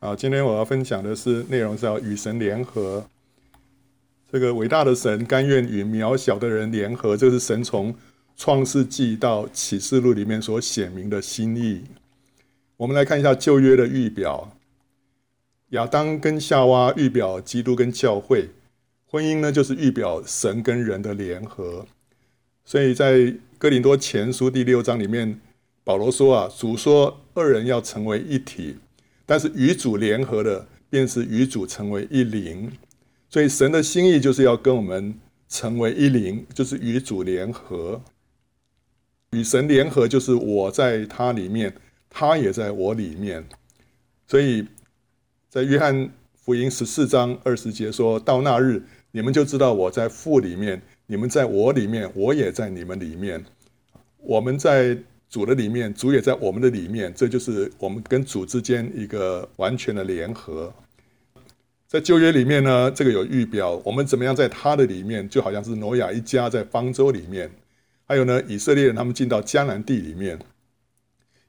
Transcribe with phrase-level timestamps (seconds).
[0.00, 3.04] 啊，今天我要分享的是内容是要与神联合。
[4.30, 7.92] 这个伟大的神甘愿与渺小的人联合，这是神从
[8.36, 11.82] 创世纪到启示录里面所显明的心意。
[12.76, 14.56] 我们来看一下旧约的预表，
[15.70, 18.50] 亚当跟夏娃预表基督跟教会，
[19.10, 21.84] 婚姻呢就是预表神跟人的联合。
[22.64, 25.40] 所以在哥林多前书第六章里面，
[25.82, 28.76] 保罗说啊，主说二人要成为一体，
[29.30, 32.72] 但是与主联合的，便是与主成为一灵。
[33.28, 35.14] 所以神的心意就是要跟我们
[35.50, 38.00] 成为一灵，就是与主联合。
[39.32, 41.74] 与神联合就是我在他里面，
[42.08, 43.46] 他也在我里面。
[44.26, 44.66] 所以
[45.50, 53.44] 在约翰福音十四章二十节说，到那日，你们就知道我在父里面，你们在我里面，我也在你们里面。
[54.16, 54.96] 我们在。
[55.28, 60.72] 主的里面，主也在我们的里面，这就是我们跟主之间一个完全的联合。
[61.86, 67.50] 在旧约里面呢，这个有预表，我们怎么样在他的里面，就好像是挪亚一家在方舟里面，
[68.06, 70.38] 还有呢，以色列人他们进到迦南地里面，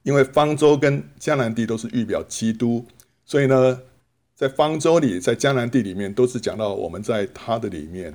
[0.03, 2.85] 因为方舟跟迦南地都是预表基督，
[3.25, 3.81] 所以呢，
[4.35, 8.13] 在方舟里，在迦南地里面，都是讲到我们在他的里面。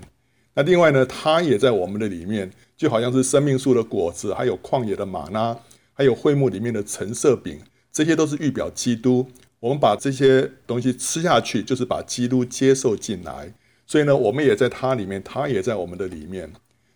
[0.54, 5.56] 那另外呢，它也在我们的里面，就好像是生命树的果子，还有旷野的吗哪，
[5.92, 7.58] 还有会幕里面的橙色饼，
[7.92, 9.26] 这些都是预表基督。
[9.58, 13.52] 我们把这些东西吃下去，就是把基督接受进来。
[13.86, 16.52] 所以呢，我们也在它里面，它也在我们的里面。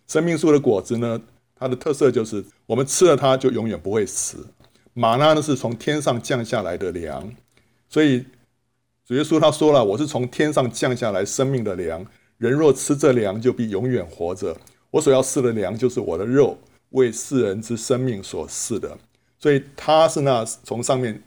[0.07, 1.21] 生命树的果子呢，
[1.55, 4.47] 它的特色就是我们吃了它就永远不会死。
[4.93, 7.29] 吗哪呢，是从天上降下来的粮，
[7.89, 8.25] 所以
[9.05, 12.05] 主耶稣他说了：“我是从天上降下来生命的粮。”
[12.39, 14.57] 人若吃这粮，就必永远活着。
[14.89, 16.57] 我所要赐的粮，就是我的肉，
[16.91, 18.97] 为世人之生命所赐的。
[19.37, 21.21] 所以，他是那从上面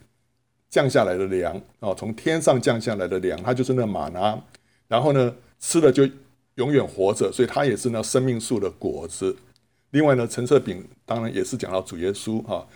[0.70, 4.42] 降下来的粮啊，从天上降下来的粮，他就是那马拿。
[4.88, 6.08] 然后呢，吃了就
[6.54, 9.36] 永远活着，所以他也是那生命树的果子。
[9.90, 12.66] 另外呢，陈设饼当然也是讲到主耶稣哈。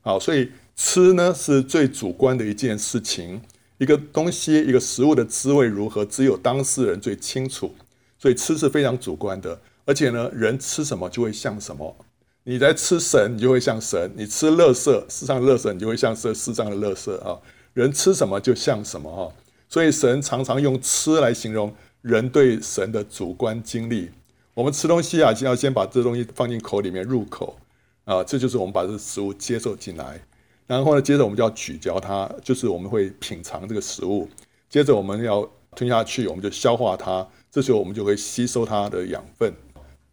[0.00, 3.40] 好，所以吃呢是最主观的一件事情。
[3.78, 7.74] 一个东西，一个食物的滋味如何，只有当事人最清楚。
[8.18, 11.96] 所以吃是非常主观的，而且呢，人吃什么就会像什么。
[12.42, 17.38] 你在吃神，你就会像神；你吃乐色，世上的垃圾，你就会像这世上的乐色啊。
[17.74, 19.32] 人吃什么就像什么哈。
[19.68, 24.10] 所以神常常用吃来形容人对神的主观经历。
[24.54, 27.56] 我们吃东西啊，就要先把这东西放进口里面入口
[28.04, 30.20] 啊，这就是我们把这食物接受进来。
[30.68, 34.28] 然后呢，接着我们就要咀嚼它，就是我们会品尝这个食物。
[34.68, 37.26] 接着我们要吞下去，我们就消化它。
[37.50, 39.52] 这时候我们就会吸收它的养分。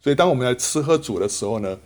[0.01, 1.77] 所以当我们来吃喝煮的时候呢，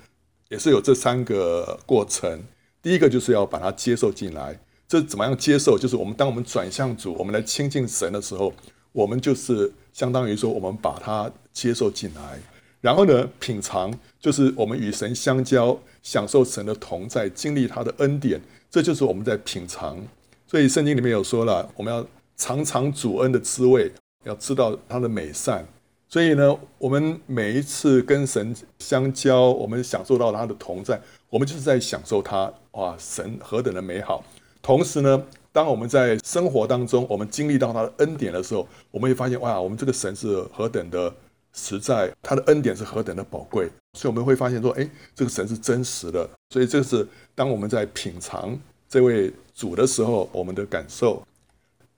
[0.50, 2.44] 也是有这三个过程。
[2.82, 4.60] 第一个就是要把它接受进来。
[4.88, 5.76] 这怎么样接受？
[5.76, 8.54] 就是我们当我们转向主，我们来亲近神的时候，
[8.92, 12.40] 我们就是相当于说我们把它接受进来。
[12.82, 18.40] 然后呢，品尝就是我们与神相交，享受神的同在，经历他的恩典。
[18.72, 19.98] 这就是我们在品尝，
[20.46, 22.06] 所以圣经里面有说了，我们要
[22.38, 23.92] 尝尝主恩的滋味，
[24.26, 25.66] 要知道他的美善。
[26.08, 31.00] 所以呢，我们每一次跟神相交，我们享受到他的同在，
[31.30, 32.52] 我们就是在享受他。
[32.72, 34.24] 哇，神何等的美好！
[34.62, 41.14] 同时呢，当我们在生活当中，我们经历到他的恩典的时候，我们会发现，哇，我们这个神是何等的
[41.54, 43.70] 实在，他的恩典是何等的宝贵。
[43.94, 46.30] 所以我们会发现说，哎，这个神是真实的。
[46.52, 51.22] 所以这是当我们在品尝这位主的时候，我们的感受。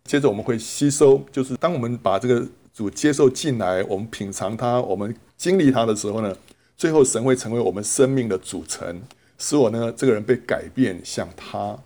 [0.03, 6.35] 接着我们会吸收，就是当我们把这个主接受进来，我们品尝他，我们经历他的时候呢，
[6.75, 9.01] 最后神会成为我们生命的组成，
[9.37, 11.77] 使我呢这个人被改变像他。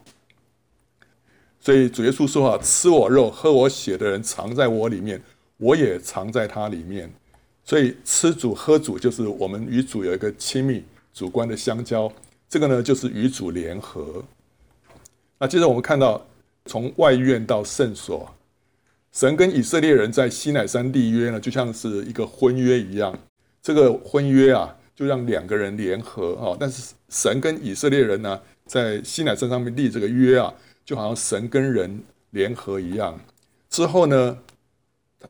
[1.59, 5.21] 所以主耶稣说啊，吃我肉、喝我血的人藏在我里面，
[5.57, 7.11] 我也藏在他里面。
[7.65, 12.11] 所以吃主喝主就是我们与主有一个亲密主观的相交，
[12.47, 14.23] 这个呢就是与主联合。
[15.39, 16.25] 那接着我们看到
[16.65, 18.31] 从外院到圣所，
[19.11, 23.17] 神跟以色列人在西乃山立约呢，就像是一个婚约一样。
[23.63, 26.55] 这个婚约啊，就让两个人联合啊。
[26.59, 30.53] 但是神跟以色列人呢，在西乃山上面立这个约啊，
[30.85, 33.19] 就好像神跟人联合一样。
[33.71, 34.37] 之后呢，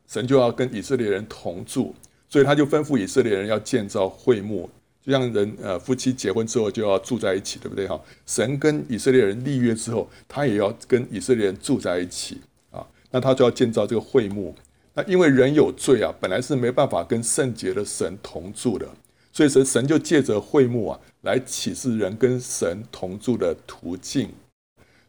[0.06, 1.96] 神就要跟以色列人同住。
[2.36, 4.70] 所以他就吩咐以色列人要建造会幕，
[5.02, 7.98] 就像人呃夫妻结婚之后就要住在一起，对不对哈？
[8.26, 12.42] 神跟以色列人立约之后，他也要跟以色列人住在一起
[12.72, 12.86] 啊。
[13.10, 14.54] 那他就要建造这个会幕。
[14.96, 18.86] 那因为人有罪啊，本来是没办法跟圣洁的神同住的，
[19.32, 24.30] 所以神神就借着会幕啊，来启示人跟神同住的途径。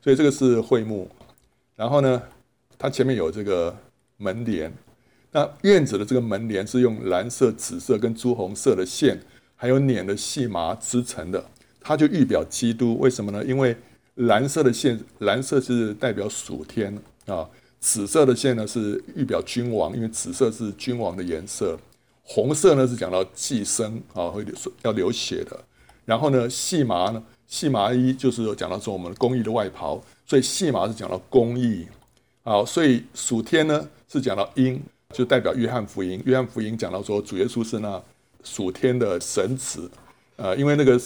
[0.01, 1.11] 所以这个是会幕。
[1.75, 2.23] 然后呢，
[2.79, 3.77] 它前面有这个
[4.17, 4.73] 门帘。
[5.37, 9.21] 那院子的这个门帘是用蓝色、紫色跟朱红色的线，
[9.55, 11.45] 还有捻的细麻织成的，
[11.79, 12.97] 它就预表基督。
[12.99, 13.45] 为什么呢？
[13.45, 13.77] 因为
[14.15, 17.47] 蓝色的线，蓝色是代表属天啊。
[17.81, 21.79] 紫色的线呢是预表君王，因为紫色是君王的颜色。
[22.23, 24.55] 红色呢是讲到祭牲啊，会流
[24.85, 25.65] 要流血的。
[26.07, 31.87] 然后呢，细麻呢，细麻衣就是讲到说我们公义的外袍，所以细麻是讲到公义。
[32.43, 34.83] 好，所以属天呢是讲到阴，
[35.15, 36.23] 就代表约翰福音。
[36.25, 38.03] 约翰福音讲到说主耶稣是那
[38.43, 39.91] 属天的神子，
[40.37, 41.01] 呃，因为那个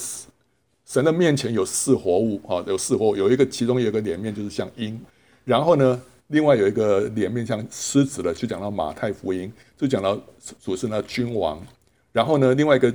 [0.86, 5.00] 神的面前有四活物啊，有四活物，有一个其中有一个脸面就是像鹰，
[5.44, 6.00] 然后呢。
[6.32, 10.16] 另外有一个脸面像狮子的，就讲到马太福音，就讲到
[10.60, 11.60] 主是那君王。
[12.12, 12.94] 然后呢，另外一个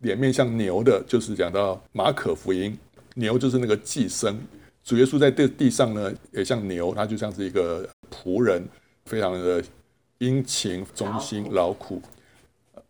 [0.00, 2.76] 脸面像牛的，就是讲到马可福音，
[3.14, 4.36] 牛就是那个寄生。
[4.82, 8.60] 主耶稣在地地上呢，也像牛，他就像是一个仆人，
[9.04, 9.62] 非常的
[10.22, 12.00] 殷勤、忠心、劳苦。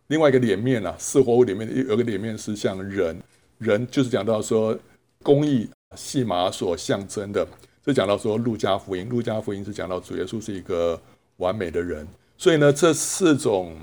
[0.05, 3.19] 另外一个脸面啊，四活物里面有个脸面是像人，
[3.57, 4.77] 人就是讲到说
[5.23, 7.47] 公义细麻所象征的。
[7.83, 11.01] 这讲到说，路加福音，路加福音是讲到主耶稣是一个
[11.37, 12.07] 完美的人，
[12.37, 13.75] 所以呢，这四种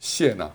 [0.00, 0.52] 线啊，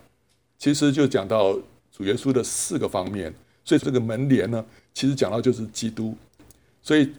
[0.59, 1.57] 其实就讲到
[1.89, 3.33] 主耶稣的四个方面。
[3.63, 6.15] 所以这个门帘呢，其实讲到就是基督，
[6.83, 7.13] 所以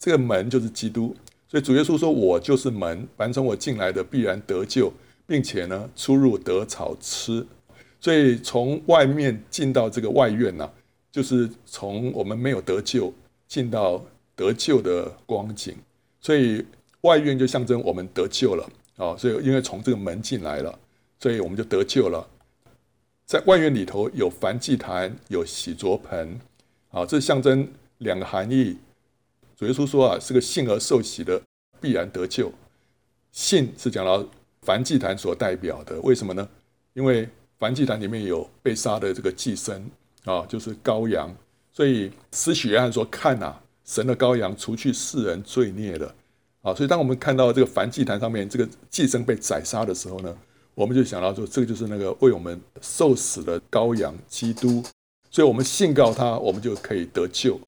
[0.00, 1.14] 这个门就是基督。
[1.48, 4.92] 所以主耶稣说：“我就是门，凡从我进来的必然得救，
[5.26, 7.44] 并且呢，出入得草吃。”
[8.00, 10.70] 所以从外面进到这个外院呢、
[11.10, 13.12] 就是从我们没有得救
[13.46, 14.00] 进到。
[14.38, 15.74] 得救的光景，
[16.20, 16.64] 所以
[17.00, 18.64] 外院就象征我们得救了
[18.96, 19.16] 啊！
[19.16, 20.78] 所以因为从这个门进来了，
[21.18, 22.24] 所以我们就得救了。
[23.26, 26.38] 在外院里头有燔祭坛，有洗濯盆，
[26.92, 27.68] 啊，这象征
[27.98, 28.76] 两个含义。
[29.58, 31.42] 主耶稣说啊，是个信而受洗的
[31.80, 32.52] 必然得救。
[33.32, 34.24] 信是讲到
[34.64, 36.48] 燔祭坛所代表的，为什么呢？
[36.94, 37.28] 因为
[37.58, 39.82] 燔祭坛里面有被杀的这个祭牲
[40.24, 41.34] 啊，就是羔羊，
[41.72, 46.14] 所以施洗约翰说：“看呐。”神的羔羊除去世人罪孽的，
[46.60, 50.36] 啊，所以当我们看到这个燔祭坛上面这个祭牲被宰杀的时候呢，
[50.74, 54.84] 我们就想到说，这个就是那个为我们受死的羔羊基督，
[55.30, 57.58] 所以我们信告他，我们就可以得救。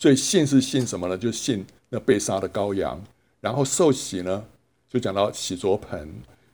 [0.00, 1.18] 所以信是信什么呢？
[1.18, 2.98] 就信那被杀的羔羊，
[3.38, 4.42] 然后受洗呢，
[4.88, 6.08] 就讲到洗濯盆。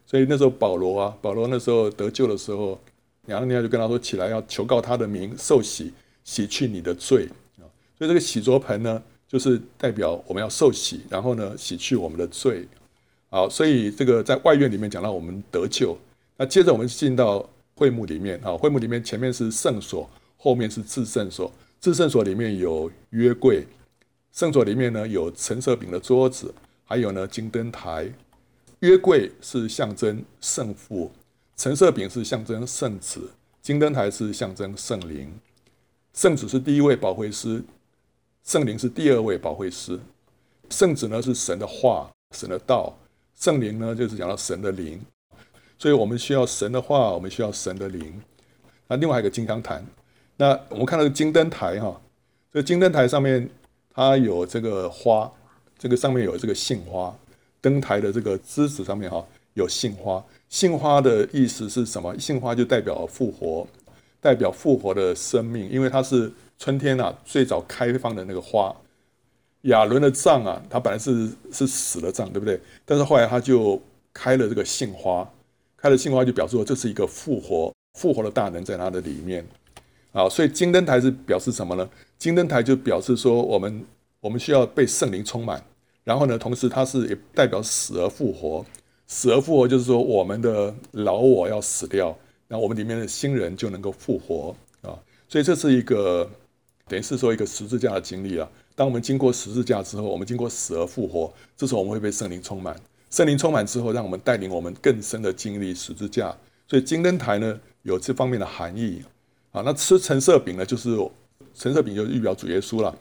[0.04, 2.76] 所以那时候保罗啊，保罗那时候得救的时候，
[3.26, 5.92] 亚拿尼亚就跟他说，起来要求告他的名，受洗，
[6.24, 7.28] 洗去你的罪
[7.58, 7.62] 啊。
[7.96, 12.66] 所以这个洗濯盆呢，就是代表我们要受洗，然后呢，洗去我们的罪。
[13.30, 15.96] 好，所以这个在外院里面讲到我们得救。
[16.36, 21.52] 那接着我们进到会幕里面啊，会幕里面前面是圣所，后面是至圣所。
[21.80, 23.66] 至圣所里面有约柜，
[24.32, 28.12] 圣所里面呢有橙色饼的桌子，还有呢金灯台。
[28.80, 31.10] 约柜是象征圣父，
[31.56, 33.30] 橙色饼是象征圣子，
[33.62, 35.32] 金灯台是象征圣灵。
[36.12, 37.62] 圣子是第一位保惠师。
[38.44, 39.98] 圣灵是第二位保惠师，
[40.70, 42.96] 圣子呢是神的话，神的道，
[43.34, 45.00] 圣灵呢就是讲到神的灵，
[45.76, 48.22] 所以我们需要神的话，我们需要神的灵。
[48.86, 49.84] 那另外还有一个金香坛，
[50.36, 52.00] 那我们看到金灯台哈，
[52.52, 53.48] 这金灯台上面
[53.94, 55.30] 它有这个花，
[55.78, 57.16] 这个上面有这个杏花，
[57.60, 59.24] 灯台的这个枝子上面哈
[59.54, 62.18] 有杏花，杏花的意思是什么？
[62.18, 63.66] 杏花就代表复活，
[64.20, 66.32] 代表复活的生命，因为它是。
[66.58, 68.74] 春天啊，最早开放的那个花，
[69.64, 72.58] 亚伦的杖啊，它本来是是死的杖，对不对？
[72.86, 73.78] 但是后来他就
[74.14, 75.30] 开了这个杏花，
[75.76, 79.44] 开了杏花就表示说这是一个复活，复活的大能在它的里面
[80.16, 80.28] 啊。
[80.28, 81.86] 所以金灯台是表示什么呢？
[82.16, 83.84] 金灯台就表示说我们
[84.20, 85.62] 我们需要被圣灵充满，
[86.02, 88.64] 然后呢，同时它是也代表死而复活，
[89.06, 92.16] 死而复活就是说我们的老我要死掉，
[92.48, 94.96] 那我们里面的新人就能够复活啊。
[95.28, 96.28] 所以这是一个。
[96.88, 98.48] 等于是说一个十字架的经历了。
[98.76, 102.76] 当我们经过十字架之后，我们经过死而复活，这时候我们会被圣灵充满。
[103.10, 106.32] 圣灵充满之后，让我们带领我们更深的经历十字架。
[106.68, 109.02] 所以金灯台呢，有这方面的含义。
[109.56, 110.94] 啊，那吃橙色饼呢，就是
[111.54, 112.94] 橙色饼就预表主耶稣了。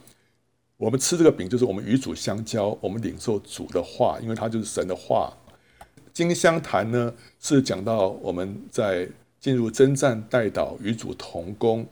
[0.78, 5.30] 我们吃这个饼，就是我们与主相交，我们领受主的话，因为它就是神的话。
[6.14, 9.06] 金香坛呢，是讲到我们在
[9.38, 11.86] 进入征战代祷与主同工，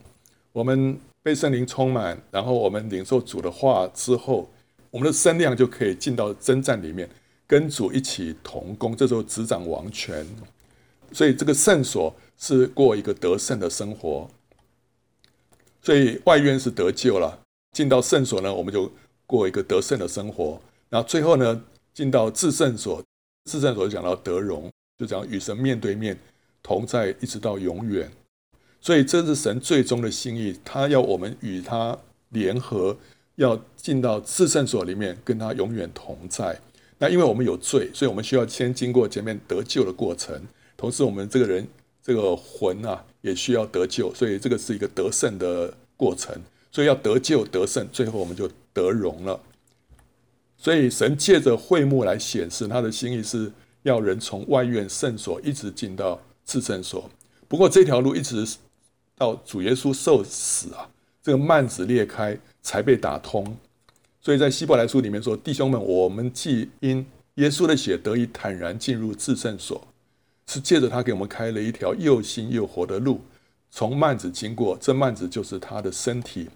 [0.53, 0.99] 我们。
[1.25, 4.47] 被圣灵充满，然后我们领受主的话之后，
[4.91, 7.09] 我们的身量就可以进到征战里面，
[7.47, 8.95] 跟主一起同工。
[8.95, 10.27] 这时候执掌王权，
[11.13, 14.29] 所以这个圣所是过一个得胜的生活。
[15.85, 17.39] 所以外院是得救了，
[17.73, 18.91] 进到圣所呢，我们就
[19.27, 20.59] 过一个得胜的生活。
[20.89, 21.63] 然后最后呢，
[21.93, 23.03] 进到至圣所，
[23.45, 26.19] 至圣所就讲到得荣，就讲与神面对面
[26.63, 28.11] 同在，一直到永远。
[28.81, 31.99] 所以这是神最终的心意，他要我们与他
[32.31, 32.97] 联合，
[33.37, 36.59] 要进到至圣所里面，跟他永远同在。
[36.97, 40.41] 那因为我们有罪，所以我们需要先经过前面得救的过程，
[40.79, 41.69] 同时我们这个人
[42.03, 46.33] 这个魂啊也需要得救，所以这个是一个得胜的过程。
[46.71, 49.41] 所以要得救得胜，最后我们就得荣了。
[50.57, 53.51] 所以神借着会幕来显示他的心意，是
[53.83, 57.11] 要人从外院圣所一直进到至圣所。
[57.49, 58.47] 不过这条路一直。
[59.17, 60.91] 到主耶稣受死啊，
[61.23, 63.57] 这个幔子裂开才被打通。
[64.21, 69.87] 所以在希伯来书里面说：“弟兄们，我们既因耶稣的血得以坦然进入至圣所，
[70.47, 73.21] 是借着他给我们开了一条又新又活的路，
[73.71, 74.77] 从幔子经过。
[74.81, 76.49] 这幔子就是他的身体。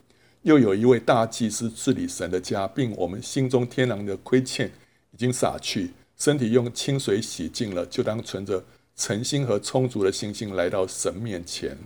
[0.43, 4.71] 又有一位大祭司治理神的家，并我们心中天然的亏欠
[5.13, 8.65] 已经洒去，身体用清水洗净了，就当存着
[8.95, 11.77] 诚心和充足的信心来到神面前。”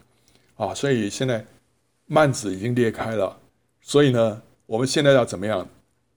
[0.56, 1.44] 啊，所以现在
[2.09, 3.40] 幔子已经裂开了，
[3.80, 5.66] 所以呢，我们现在要怎么样？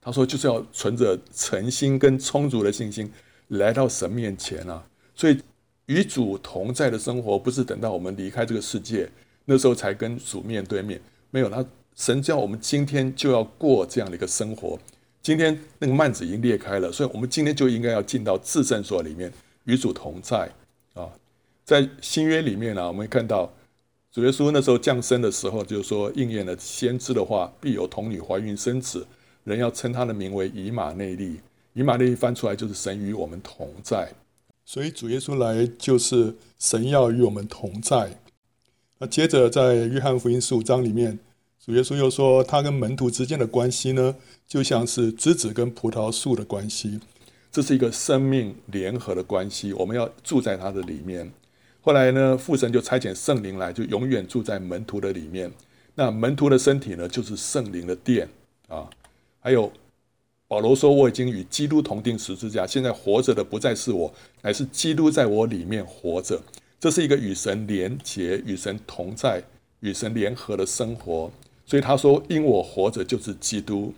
[0.00, 3.10] 他说就是要存着诚心跟充足的信心
[3.48, 4.84] 来到神面前啊。
[5.16, 5.40] 所以
[5.86, 9.08] 与主同在的生活，不是等到我们离开这个世界
[9.44, 11.00] 那时候才跟主面对面，
[11.30, 11.64] 没有，他
[11.94, 14.78] 神叫我们今天就要过这样的一个生活。
[15.22, 19.32] 今天那个幔子已经裂开了，所以我们今天就应该要进到至圣所里面
[19.64, 20.50] 与主同在
[20.94, 21.08] 啊。
[21.64, 23.52] 在新约里面呢、啊，我们看到。
[24.12, 29.06] 主耶稣那时候降生的时候，就是说应验了先知的话，必有童女怀孕生子，
[29.44, 31.38] 人要称他的名为以马内利。
[31.74, 34.10] 以马内利翻出来就是神与我们同在，
[34.66, 38.20] 所以主耶稣来就是神要与我们同在。
[38.98, 41.18] 那接着在约翰福音十五章里面，
[41.64, 46.98] 主耶稣又说，他跟门徒之间的关系呢，就像是枝子跟葡萄树的关系，
[47.52, 51.30] 这是一个生命联合的关系，我们要住在他的里面。
[51.80, 55.52] 后来呢，父神就差遣圣灵来，就永远住在门徒的里面。
[55.94, 58.28] 那门徒的身体呢，就是圣灵的殿
[58.66, 58.90] 啊。
[59.38, 59.70] 还有
[60.48, 64.12] 保罗说：“我已经与基督同钉十字架，现在活着的不再是我，
[64.42, 66.40] 乃是基督在我里面活着。”
[66.78, 69.42] 这是一个与神连结、与神同在、
[69.80, 71.30] 与神联合的生活。
[71.64, 73.92] 所以他说：“因我活着就是基督。”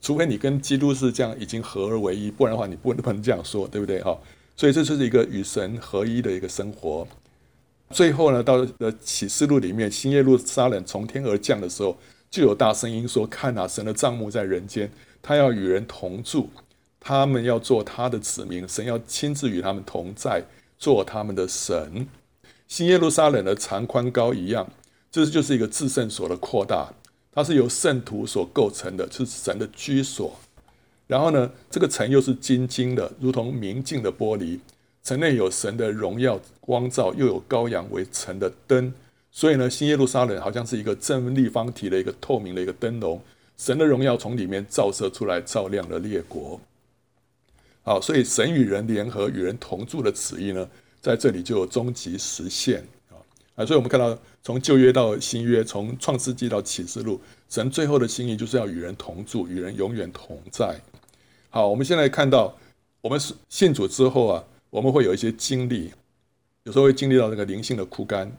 [0.00, 4.02] 除非你跟基督是这样已经合而为一，不然的话你不能不能这样说，对不对？
[4.02, 4.18] 哈。
[4.56, 7.06] 所以这就是一个与神合一的一个生活。
[7.90, 11.96] 最后呢，到了启示录里面，新耶路撒冷从天而降的时候，
[12.30, 14.90] 就有大声音说：“看哪，神的帐幕在人间，
[15.26, 16.48] 他要与人同住，
[17.00, 20.44] 他们要做他的子民，神要亲自与他们同在，
[20.78, 22.06] 做他们的神。”
[22.68, 24.70] 新耶路撒冷的长宽高一样，
[25.10, 26.92] 这就是一个至圣所的扩大，
[27.32, 30.38] 它是由圣徒所构成的，是神的居所。
[31.08, 34.60] 然后呢，这个城又是晶晶的，如同明镜的玻璃。
[35.02, 38.94] 城内有神的荣耀光照，又有羔羊为城的灯。
[39.32, 43.20] 所以呢，新耶路撒冷好像是一个正立方体的一个透明的一个灯笼，
[43.56, 46.60] 神的荣耀从里面照射出来，照亮了列国。
[47.82, 50.68] 好，所以神与人联合、与人同住的旨意呢，
[51.00, 52.84] 在这里就有终极实现
[53.54, 53.64] 啊！
[53.64, 60.80] 所以我们看到从旧约到新约，从创世纪到启示录，神最后的心意就是要与人同住，与人永远同在。
[61.48, 62.56] 好，我们现在看到，
[63.00, 65.92] 我们信主之后啊，我们会有一些经历，
[66.64, 68.30] 有时候会经历到这个灵性的枯干。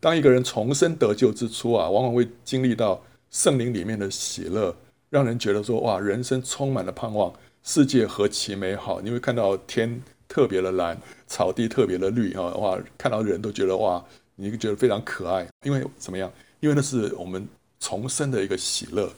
[0.00, 4.74] 当一个人重生得救之初啊，往往会经历到圣灵里面的喜乐，
[5.08, 7.32] 让人觉得说哇，人生充满了盼望，
[7.62, 9.00] 世界何其美好！
[9.00, 16.30] 你会看到天特别的蓝，草地特别的绿啊，哇，看到人都觉得哇，你觉得非常可爱，因为怎么样？
[16.58, 17.46] 因为那是我们
[17.78, 19.08] 重生的一个喜乐。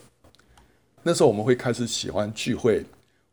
[1.01, 2.85] 那时候我们会开始喜欢聚会。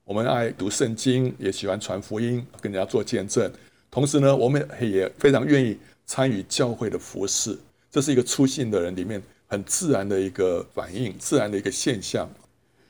[0.04, 3.52] 我们爱读圣经，也喜欢传福音，跟人家做见证。
[3.90, 7.56] 同时呢，我们也非常愿意参与教会的服事。
[7.90, 12.30] 这是一个初信的人里面很自然的一个反应，自然的一个现象。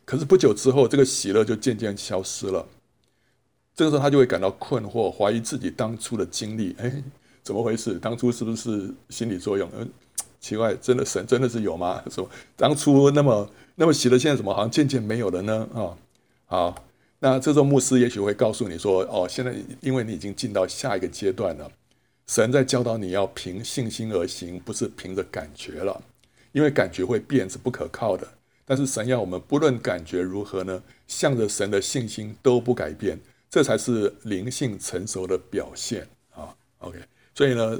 [0.05, 2.67] 可是不久之后，这个喜乐就渐渐消失了。
[3.75, 6.77] 这个时候，他就会感到困惑，怀疑自己当初的经历。
[6.79, 7.03] 哎，
[7.43, 7.95] 怎么回事？
[7.95, 9.71] 当初是不是心理作用？
[9.75, 9.89] 嗯，
[10.39, 12.03] 奇怪，真的神真的是有吗？
[12.13, 15.67] 说当初那么那么喜乐，现在怎么好像渐渐没有了呢？
[15.75, 15.97] 啊、
[16.47, 16.85] 好。
[17.23, 21.71] 那这时候牧师也许会告诉你说：“哦，现在因为你已经进到下一个阶段了，
[22.27, 26.03] 神在教导你要凭信心而行，不是凭着感觉了，
[26.53, 28.27] 因为感觉会变，是不可靠的。
[28.65, 33.19] 但是神要我们不论感觉如何呢，向着神的信心都不改变，
[33.51, 36.55] 这才是灵性成熟的表现啊。
[36.79, 36.99] OK，
[37.35, 37.77] 所以呢，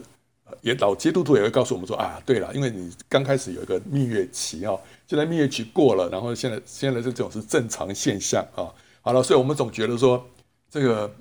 [0.63, 8.67] 也老基督徒也会告诉我们说：啊，对了，因为你刚开始有一个蜜月期啊，现在蜜月期过了，然后现在现在这种是正常现象啊。”
[9.01, 10.29] 好了，所以我们总觉得说，
[10.69, 11.15] 这个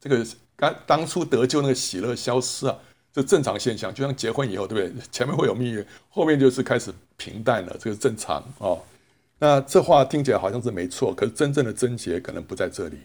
[0.00, 0.26] 这个
[0.56, 2.78] 刚当初得救那个喜乐消失啊，
[3.12, 5.02] 这正常现象，就像结婚以后，对不对？
[5.10, 8.80] 前面会有蜜月，后面就是开始平淡了，这个正常哦。
[9.38, 12.98] 那这话听起来好像是没错，可是真正的症结可能不在这里，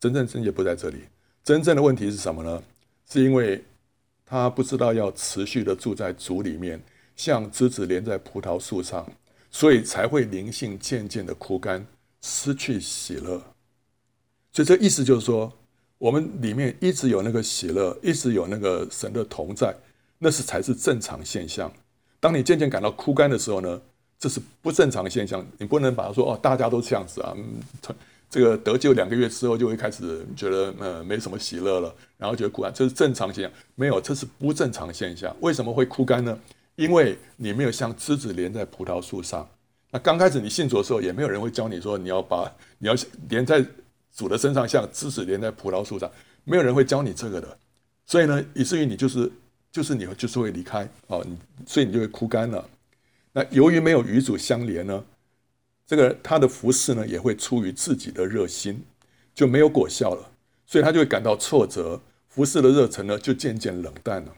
[0.00, 1.04] 真正症结不在这里，
[1.44, 2.62] 真正的问题是什么呢？
[3.08, 3.62] 是因为
[4.24, 6.80] 他不知道要持续的住在主里面，
[7.14, 9.06] 像枝子连在葡萄树上，
[9.50, 11.86] 所以才会灵性渐渐的枯干，
[12.22, 13.42] 失去喜乐。
[14.52, 15.52] 所以这意思就是说，
[16.00, 19.76] 我们里面一直有那个喜乐，一直有那个神的同在，
[20.18, 21.70] 那是才是正常现象。
[22.18, 23.78] 当你渐渐感到枯干的时候呢，
[24.18, 27.60] 这是不正常现象，你不能把它说哦，大家都这样子啊，嗯，
[28.30, 33.52] 这个得救两个月之后就会开始觉得呃没什么喜乐了，然后觉得枯干，这是正常现象。
[33.74, 35.36] 没有，这是不正常现象。
[35.40, 36.38] 为什么会枯干呢？
[36.76, 39.46] 因为你没有像枝子连在葡萄树上。
[39.90, 42.94] 那刚开始你信主的时候，也没有人会教你说你要把你要
[43.28, 43.62] 连在
[44.14, 46.10] 主的身上，像枝子连在葡萄树上，
[46.44, 47.58] 没有人会教你这个的。
[48.06, 49.30] 所以呢，以至于你就是
[49.70, 52.68] 就是你就是会离开啊，你所以你就会枯干了。
[53.32, 55.04] 那由于没有与主相连呢，
[55.86, 58.82] 这个他的服侍呢也会出于自己的热心，
[59.34, 60.30] 就没有果效了，
[60.66, 64.34] 所以他就会感到挫折，服侍的热忱呢就渐渐冷淡了。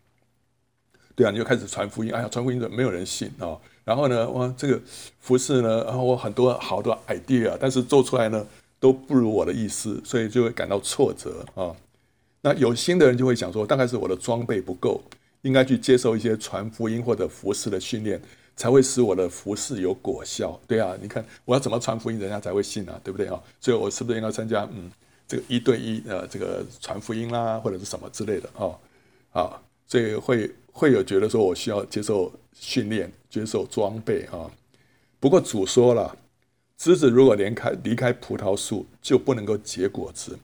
[1.15, 3.61] 对啊，你就开始传福音，哎呀，传福音的没有人信啊、哦。
[3.85, 4.81] 然后呢，哇，这个
[5.21, 8.47] 服侍呢，然后我很多好多 idea，但是做出来呢
[8.83, 11.71] 都不如我的意思，所以就会感到挫折啊、
[12.41, 15.01] 那有心的人就会想说，大概是我的装备不够，
[15.43, 18.21] 应该去接受一些传福音或者服饰的训练。
[18.55, 23.43] 才会使我的服事有果效，对啊，你看我要怎么传福音，人家才会信啊，对不对啊？
[23.59, 24.93] 所以我是不是应该参加嗯
[25.27, 28.77] 这个一对一呃这个传福音啦，或者是什么之类的啊？
[29.33, 34.51] 啊，所以会会有觉得说我需要接受训练，接受装备啊。
[35.19, 36.15] 不过主说了，
[36.83, 40.37] 枝子如果连开离开葡萄树，就不能够结果子。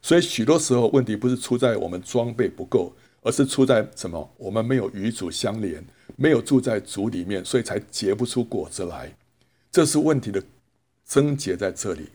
[0.00, 2.92] 所以许多时候问题不是出在我们装备不够，
[3.22, 4.30] 而是出在什么？
[4.36, 5.84] 我们没有与主相连。
[6.14, 9.16] 没有住在主里面，所以才结不出果子来，
[9.72, 10.40] 这是问题的
[11.08, 12.10] 症结在这里。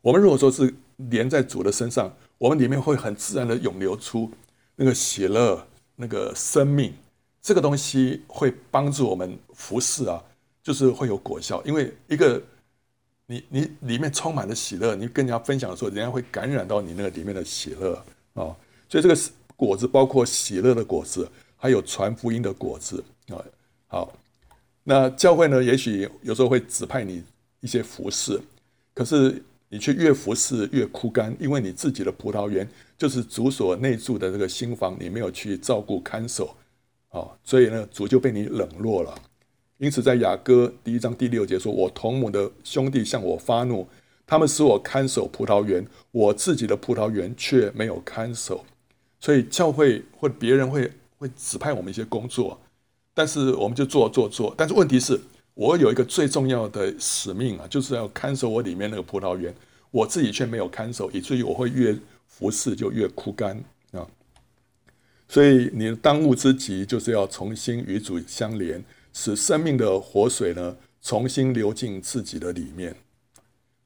[0.00, 4.30] 我们如果说是连在主的身上，我们里面会很自然的涌流出
[4.76, 6.94] 那个喜乐、那个生命，
[7.42, 10.22] 这个东西会帮助我们服侍啊，
[10.62, 11.62] 就是会有果效。
[11.66, 12.42] 因为一个
[13.30, 17.94] 你你里面充满了喜乐，你跟人家分享的时候，人家会感染到你那个里面的喜乐
[18.34, 18.50] 啊。
[18.88, 19.16] 所以这个
[19.54, 23.04] 果子包括喜乐的果子，还有传福音的果子。
[23.28, 23.38] 啊，
[23.86, 24.12] 好，
[24.82, 25.62] 那教会呢？
[25.62, 27.22] 也许有时候会指派你
[27.60, 28.40] 一些服侍，
[28.92, 36.52] 可是你却越服侍越枯干，因为你自己的葡萄园就是主所内住的这个新房，你没有去照顾看守，
[37.10, 39.14] 啊，所以呢，主就被你冷落了。
[39.80, 43.88] 因此，在雅歌第一章第六节说：“我同母的兄弟向我发怒，
[44.26, 48.62] 他们使我看守葡萄园，我自己的葡萄园却没有看守。”
[49.18, 52.60] 所以，教会或别人会会指派我们一些工作。
[53.14, 55.18] 但是我们就做做做，但是问题是，
[55.54, 59.54] 我有一个最重要的使命啊，就是要看守我里面那个葡萄园，
[59.90, 61.96] 我自己却没有看守，以至于我会越
[62.28, 63.56] 服侍就越枯干
[63.92, 64.06] 啊。
[65.26, 68.82] 所以你的当务之急就是要重新与主相连，
[69.12, 72.94] 使生命的活水呢重新流进自己的里面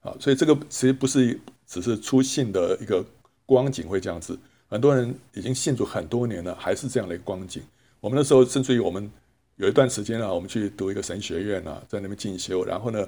[0.01, 0.15] 啊。
[0.21, 3.05] 所以这个其实不是只是出信的一个
[3.47, 7.63] 光景会这样子，很多人已经信主很多年了，还是这样的一个光景。
[8.01, 9.11] 我们那时候甚至于我们。
[9.57, 12.65] 有一段时间啊，我们去读一个神学院啊，在那边进修。
[12.65, 13.07] 然后呢，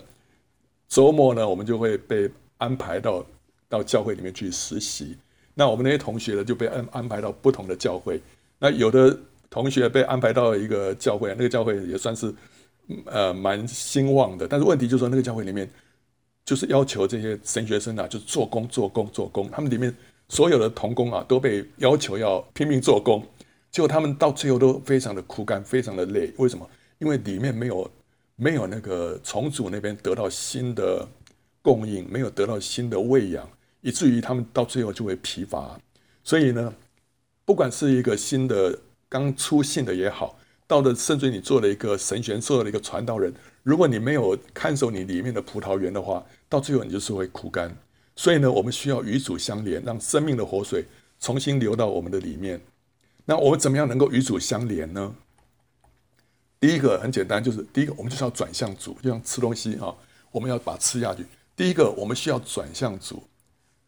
[0.88, 3.26] 周末呢，我们就会被安排到
[3.68, 5.16] 到教会里面去实习。
[5.54, 8.22] 那我们那些同学呢，就被安安排到不同的教会。
[8.60, 12.34] 那有的同学被安排到一个教会，那个教会也算是
[13.06, 14.46] 呃蛮兴旺的。
[14.46, 15.68] 但是问题就是说，那个教会里面
[16.44, 19.50] 就是要求这些神学生啊，就做工、做工、做工。
[19.50, 19.94] 他们里面
[20.28, 23.24] 所有的童工啊，都被要求要拼命做工。
[23.70, 26.32] 结果他们到最后都非常的枯干，非常的累。
[26.38, 26.68] 为什么？
[26.98, 27.90] 因为里面没有
[28.36, 31.06] 没有那个重组那边得到新的
[31.60, 33.46] 供应，没有得到新的喂养，
[33.82, 35.78] 以至于他们到最后就会疲乏。
[36.24, 36.72] 所以呢，
[37.44, 47.76] 不管是一个新的刚出信的也好，到了甚至你做了一个神学，做了一个传道人，如果你没有看守你里面的葡萄园的话，到最后你就是会枯干。
[48.16, 50.84] 所以呢，我们需要与主相连，让生命的活水
[51.20, 52.60] 重新流到我们的里面。
[53.24, 55.14] 那我们怎么样能够与主相连呢？
[56.58, 59.94] 第一个很简单，就是第一个我们就是要转向主，就像吃东西啊，
[60.32, 61.26] 我们要把它吃下去。
[61.54, 63.22] 第一个我们需要转向主，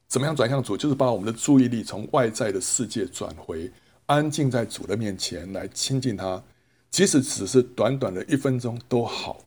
[0.07, 0.77] 怎么样转向主？
[0.77, 3.71] 就是把我们的注意力从外在的世界转回，
[4.09, 6.43] 安静在主的面前来亲近他，
[6.91, 9.45] 即使只是短短的一分钟都好。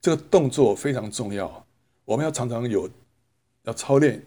[0.00, 1.66] 这个动作非常重要，
[2.04, 2.88] 我们要常常有
[3.64, 4.22] 要操练，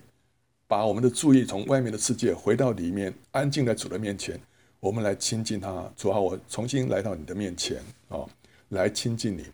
[0.68, 4.38] 把我们的注意从外面的世界回到里面，安静在主的面前，
[4.82, 5.90] 我们来亲近他。
[5.96, 8.26] 主啊，我重新来到你的面前啊，
[8.70, 9.46] 来亲近你。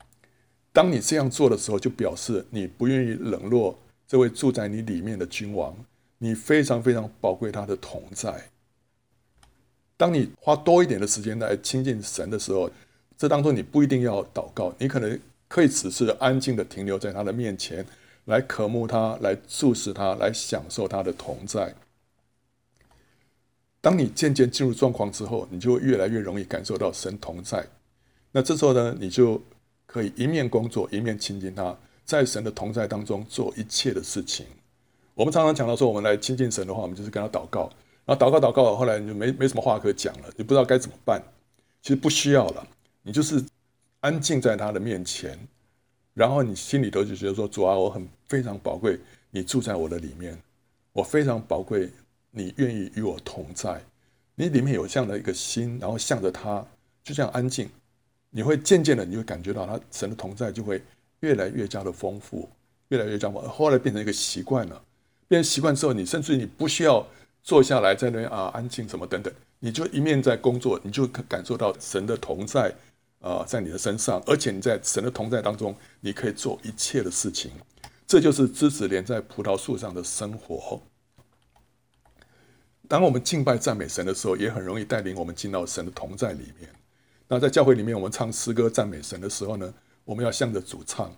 [0.73, 3.77] 当你这样做的时候，就表示你不愿意冷落
[4.08, 5.77] 这位住在你里面的君王，
[6.17, 8.49] 你非常非常宝贵他的同在。
[9.97, 12.69] 当你花多一点的时间来亲近神的时候，
[13.17, 17.86] 这当中你不一定要祷告，你可能可以只是安静的停留在他的面前。
[18.25, 21.73] 来渴慕他，来注视他，来享受他的同在。
[23.79, 27.65] 当你渐渐进入状况之后，你就越来越容易感受到神同在。
[28.33, 29.41] 那这时候呢，你就
[29.86, 34.45] 可以一面工作，一面亲近他，在神的同在当中做一切的事情。
[35.13, 37.71] 我们常常讲到说，我们来亲近神的话，我们就是跟他祷告，
[38.07, 41.21] 然后祷告祷告，后来你就没没什么话可讲了，你不知道该怎么办。
[41.81, 42.67] 其实不需要了，
[43.03, 43.43] 你就是
[43.99, 45.37] 安静在他的面前。
[46.13, 48.97] 然后你心里头就觉得说，主啊，我很非常宝贵，
[49.29, 50.41] 你住在我的里面，
[50.93, 51.91] 我非常宝贵，
[52.31, 53.79] 你愿意与我同在，
[54.35, 56.65] 你里面有这样的一个心，然后向着他，
[57.03, 57.69] 就这样安静，
[58.31, 60.81] 你会渐渐的，你会感觉到他神的同在就会
[61.19, 62.49] 越来越加的丰富，
[62.87, 64.81] 越来越加丰富，后来变成一个习惯了，
[65.27, 67.05] 变成习惯之后，你甚至你不需要
[67.47, 72.75] 坐下来在那边啊安静什么等等，你就一面在工作，你就感受到神的同在。
[73.19, 77.51] 啊，在你的身上，而且你在神的同在当中，你可以做一切的事情。
[78.05, 80.79] 这就是枝子连在葡萄树上的生活。
[82.88, 86.69] 当我们敬拜赞美神的时候，也很容易带领我们进到神的同在里面。
[87.27, 89.73] 那在教会里面，我们唱诗歌赞美神的时候呢，
[90.05, 91.12] 我们要向着主唱，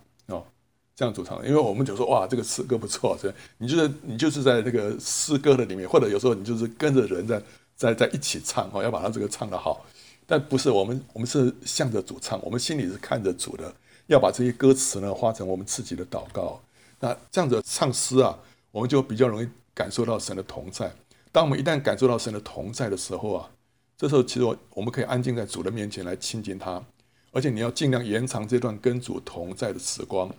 [1.00, 7.42] 这样主唱，因为我们就说哇，这个诗歌不错，所以你就是你就是在这个诗歌的里面，或者有时候你就是跟着人在
[7.74, 9.86] 在在一起唱哦，要把它这个唱得好。
[10.26, 13.74] 但不是我们，我们是向着主唱，我们心里是看着主的，
[14.08, 16.60] 要把这些歌词呢化成我们自己的祷告。
[16.98, 18.38] 那这样子唱诗啊，
[18.70, 20.92] 我们就比较容易感受到神的同在。
[21.32, 23.48] 当我们一旦感受到神的同在的时候啊，
[23.96, 26.84] 这时候其实我我们可以安静在主的面前来亲近他，
[27.32, 30.30] 而且你要尽量延长这段跟主同在的时光。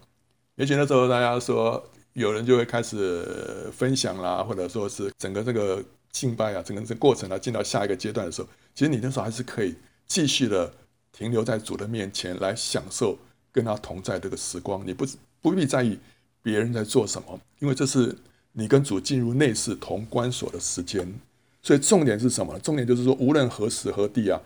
[0.62, 3.26] 也许那时候大家说有人就会开始
[3.76, 8.48] 分享啦，或者说是整个这个敬拜啊，整个这个过程啊，进到下一个阶段的时候。
[8.76, 9.74] 其实你那时候还是可以
[10.06, 10.72] 继续的
[11.12, 13.18] 停留在主的面前来享受
[13.52, 15.04] 跟他同在这个时光，你不
[15.42, 15.98] 不必在意
[16.44, 18.16] 别人在做什么，因为这是
[18.52, 21.12] 你跟主进入内室同关锁的时间。
[21.64, 22.60] 所以重点是什么？
[22.60, 24.40] 重点就是说，无论何时何地啊，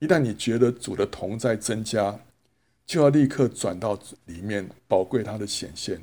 [0.00, 2.18] 一旦你觉得主的同在增加，
[2.92, 5.98] 就要立刻转到里面宝贵他的显现，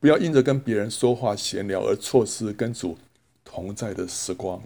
[0.00, 2.98] 不要因着跟别人说话闲聊而错失跟主
[3.44, 4.60] 同在的时光。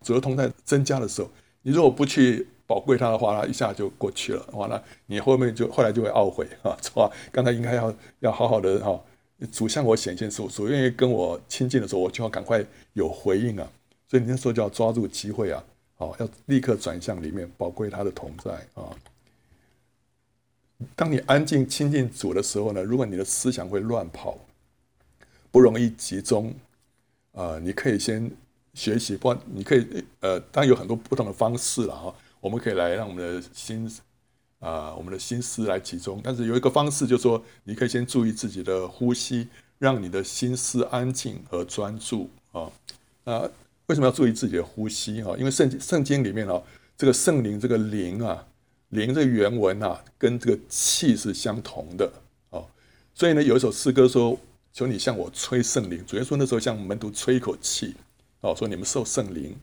[0.00, 1.28] 主的同在增加的时候。
[1.60, 4.42] 你如果不去宝贵他的话，那一下就过去了。
[4.52, 6.74] 完了，你后面就后来就会懊悔啊！
[6.80, 8.98] 错，刚才应该要要好好的哈，
[9.52, 13.70] 主向我显现时，主愿意跟我亲近的时候，我就要赶快有回应啊！
[14.08, 15.62] 所以你那时候就要抓住机会啊！
[15.96, 18.88] 好，要立刻转向里面宝贵他的同在啊！
[20.94, 24.38] 当你安静亲近主的时候呢，如果你的思想会乱跑，
[25.50, 26.54] 不容易集中，
[27.32, 28.30] 啊，你可以先。
[28.72, 29.84] 学习不，你可以
[30.20, 32.14] 呃，当然有很多不同的方式了哈。
[32.40, 33.90] 我们可以来让我们的心
[34.60, 36.20] 啊、我们的心思来集中。
[36.22, 42.70] 但是有一个方式，就是说你可以先注意自己的呼吸，让你的心思安静和专注啊。
[43.24, 43.40] 那
[43.86, 45.36] 为什么要注意自己的呼吸哈？
[45.36, 46.62] 因为圣经圣经里面啊，
[46.96, 48.46] 这个圣灵这个灵啊，
[48.90, 52.12] 灵这原文啊，跟这个气是相同的
[52.50, 52.64] 哦。
[53.14, 54.38] 所以呢，有一首诗歌说
[54.72, 57.94] ：“求你向我吹圣灵。”主耶稣那时候向门徒吹一口气。
[58.42, 59.54] 哦，说你们受圣灵，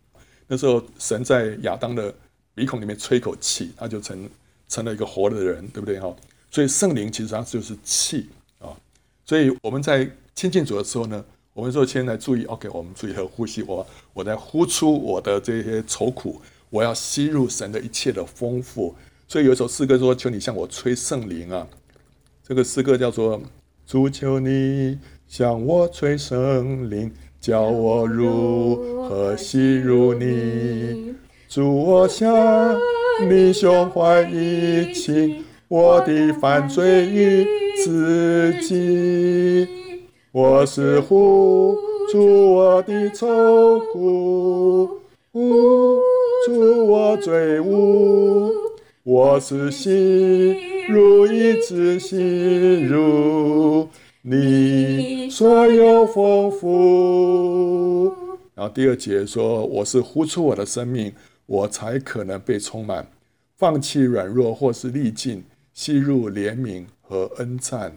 [0.45, 2.13] 那时候神在亚当的
[2.53, 4.29] 鼻孔里面吹一口气，他就成
[4.69, 5.99] 成了一个活的人，对不对？
[5.99, 6.15] 哈，
[6.51, 8.69] 所以圣灵其实它就是气啊。
[9.25, 18.95] 所以我们在亲近主的时候呢，我们说先来注意，OK，我们注意和呼吸，我我在呼出我的这些愁苦，我要吸入神的一切的丰富。
[19.27, 21.67] 所以有一首诗歌说：“求你向我吹圣灵啊！”
[22.47, 23.41] 这个诗歌叫做
[23.85, 27.11] “主求你向我吹圣灵”。
[27.39, 31.13] 叫我如何吸入你？
[31.47, 32.75] 主，我向
[33.29, 37.45] 你胸怀意倾，我的犯罪与
[37.85, 39.67] 自己。
[40.31, 41.77] 我是呼
[42.11, 44.99] 出我的愁苦，
[45.31, 46.01] 呼
[46.45, 48.51] 出我罪污。
[49.09, 49.87] 我是吸
[50.89, 53.87] 入一直吸入。
[54.21, 58.13] 你所有丰富，
[58.53, 61.13] 然后第二节说：“我是呼出我的生命，
[61.45, 63.09] 我才可能被充满，
[63.55, 67.95] 放弃软弱或是力尽，吸入怜悯和恩赞。”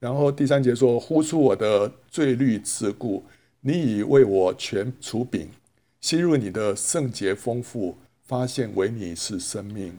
[0.00, 3.20] 然后第三节说：“呼出我的罪律桎梏，
[3.60, 5.50] 你已为我全除饼，
[6.00, 9.98] 吸入你的圣洁丰富，发现唯你是生命。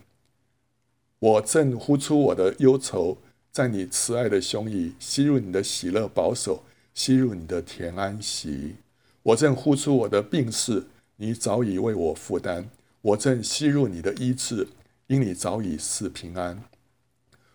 [1.25, 3.17] 我正呼出我的忧愁，
[3.51, 8.75] 在你慈爱的胸臆，吸入你的喜乐保守，吸入你的甜安息。
[9.23, 10.83] 我正呼出我的病逝，
[11.15, 12.69] 你早已为我负担。
[13.01, 14.67] 我正吸入你的医治，
[15.07, 16.61] 因你早已是平安。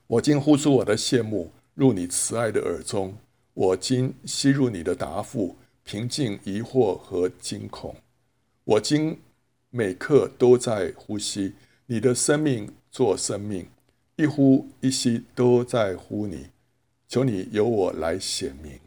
[0.08, 3.14] 我今呼出我的羡慕，入你慈爱的耳中。
[3.54, 5.54] 我今吸入你的答复，
[5.84, 7.94] 平静疑惑和惊恐。
[8.64, 9.20] 我今
[9.70, 11.52] 每刻都在呼吸，
[11.86, 13.66] 你的生命做生命，
[14.16, 16.46] 一呼一吸都在呼你。
[17.08, 18.78] 求你由我来显明。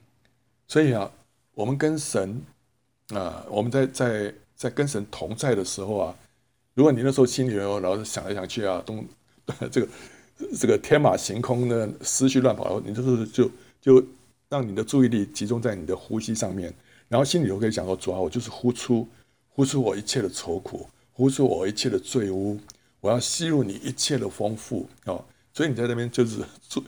[0.67, 1.11] 所以啊，
[1.53, 2.41] 我们跟神
[3.09, 6.15] 啊，我们在在在跟神同在的时候啊。
[6.73, 9.05] 如果你那时候心里头老是想来想去啊，东
[9.69, 9.87] 这个
[10.57, 14.03] 这个天马行空的思绪乱跑，你就是就就
[14.49, 16.73] 让你的注意力集中在你的呼吸上面，
[17.09, 19.07] 然后心里头可以想说：主啊，我就是呼出
[19.49, 22.57] 呼出我一切的愁苦，呼出我一切的罪污，
[23.03, 25.25] 我要吸入你一切的丰富哦。
[25.51, 26.81] 所以你在这边就是注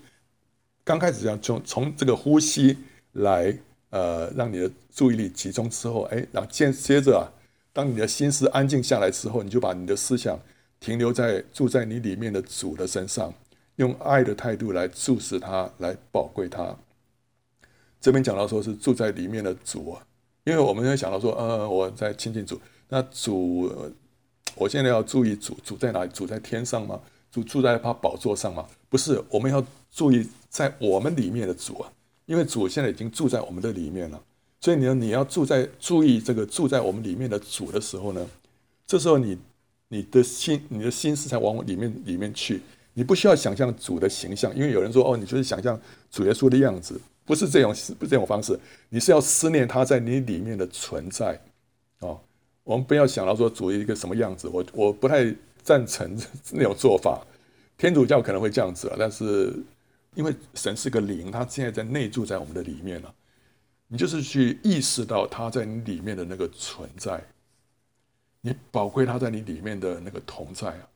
[0.85, 2.77] 刚开始这样从从这个呼吸
[3.11, 3.53] 来
[3.89, 7.27] 呃让你的注意力集中之后，哎，然后接接着啊。
[7.73, 10.39] 当你的心思安静下来之后，你就把你的思想
[10.79, 13.33] 停留在住在你里面的主的身上，
[13.75, 16.73] 用爱的态度来注视他，来宝贵他。
[17.99, 20.07] 这边讲到说是住在里面的主啊，
[20.45, 23.69] 因为我们会想到说，呃，我在亲近主，那主，
[24.55, 26.11] 我现在要注意主，主在哪里？
[26.11, 26.99] 主在天上吗？
[27.31, 28.65] 主住在他宝座上吗？
[28.89, 31.91] 不是，我们要注意在我们里面的主啊，
[32.25, 34.21] 因为主现在已经住在我们的里面了。
[34.61, 38.25] 所以你你要住在注意这个住在我们里面的主的时候呢，
[38.87, 39.37] 这时候你
[39.89, 42.61] 你的心你的心思才往里面里面去，
[42.93, 48.57] 你不需要想象主的形象，因为有人说哦，你就是想象主耶稣的样子，不是这种不是这种方式，
[48.89, 51.39] 你是要思念他在你里面的存在
[51.99, 52.19] 哦。
[52.65, 56.17] 我们不要想到说主一个什么样子，我我不太赞成
[56.51, 57.25] 那种做法。
[57.77, 59.53] 天主教可能会这样子啊，但是
[60.15, 63.13] 因为神是个灵，他现在在内住在我们的里面了。
[63.87, 67.23] 你就是去意识到他在你里面的那个存在，
[68.41, 70.87] 你宝贵他在你里面的那个同在啊，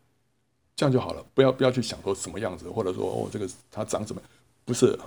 [0.76, 1.24] 这样就好了。
[1.36, 4.20] 不要不要去想说什么样子，或者说哦，这个他长什么，
[4.66, 4.98] 不是，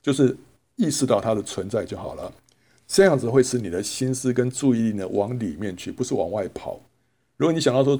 [0.00, 0.36] 就是
[0.76, 2.32] 意识到他的存在就好了。
[2.86, 6.80] 这样子会使你的心思跟注意力呢往里面去，不是往外跑。
[7.36, 7.98] 如果你想到说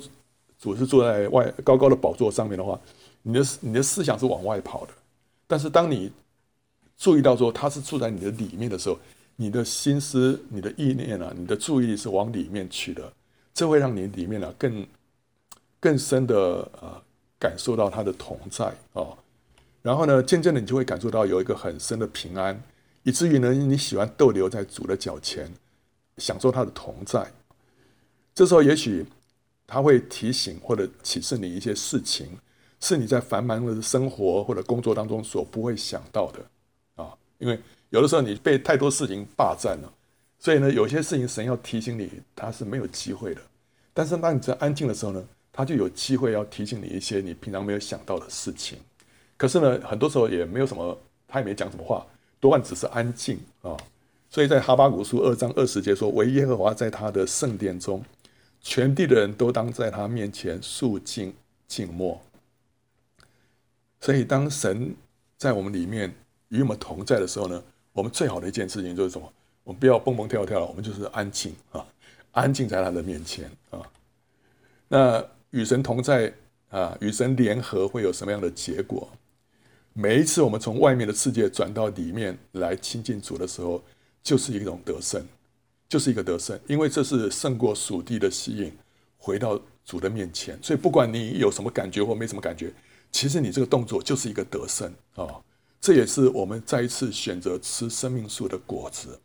[0.58, 2.80] 主是坐在外高高的宝座上面的话，
[3.22, 4.92] 你的你的思想是往外跑的。
[5.46, 6.10] 但是当你
[6.96, 8.98] 注意到说他是住在你的里面的时候，
[9.36, 13.12] 你的心思、你的意念啊，你的注意力是往里面去的，
[13.52, 14.86] 这会让你里面呢、更
[15.78, 16.36] 更深的
[16.80, 17.02] 呃
[17.38, 19.18] 感受到他的同在啊、哦。
[19.82, 22.60] 然后呢，渐渐的你就会感受到有一个很深的平安，
[23.06, 25.48] 以至于呢你喜欢逗留在主的脚前，
[26.18, 27.24] 享受他的同在。
[28.34, 29.06] 这时候也许
[29.64, 32.36] 他会提醒或者启示你一些事情，
[32.80, 36.40] 是你在繁忙的生活或者工作当中所不会想到的
[36.96, 37.56] 啊、因为。
[37.90, 39.92] 有的时候你被太多事情霸占了，
[40.40, 43.40] 所以呢，有些事情神要提醒你，他是没有机会的。
[43.94, 48.80] 但是当你在安静的时候呢，他就有机会要提醒你一些你平常没有想到的事情。
[49.36, 52.04] 可是呢，很多时候也没有什么，他也没讲什么话，
[52.40, 53.76] 多半只是安静啊。
[54.28, 58.04] 所以在哈巴谷书二章二十节说：“唯耶和华在他的圣殿中，
[58.60, 61.32] 全地的人都当在他面前肃静
[61.66, 62.20] 静默。”
[64.00, 64.94] 所以当神
[65.38, 66.14] 在我们里面
[66.48, 69.32] 与我们同在的时候呢，我们最好的一件事情就是什么？
[69.64, 71.84] 我们不要蹦蹦跳跳了，我们就是安静啊，
[72.32, 73.80] 安静在他的面前啊。
[74.88, 76.32] 那与神同在
[76.68, 79.08] 啊，与神联合会有什么样的结果？
[79.98, 83.82] 每一次我们从外面的世界转到里面来亲近主的时候，
[84.22, 85.24] 就是一种得胜，
[85.88, 88.70] 就是一个得胜，因为这是胜过属地的吸引，
[89.16, 90.58] 回到主的面前。
[90.62, 92.70] 所以不管你有什么感觉或没什么感觉，
[93.10, 95.40] 其实你这个动作就是一个得胜啊。
[95.80, 99.18] 这也是我们再一次选择吃生命树的果子。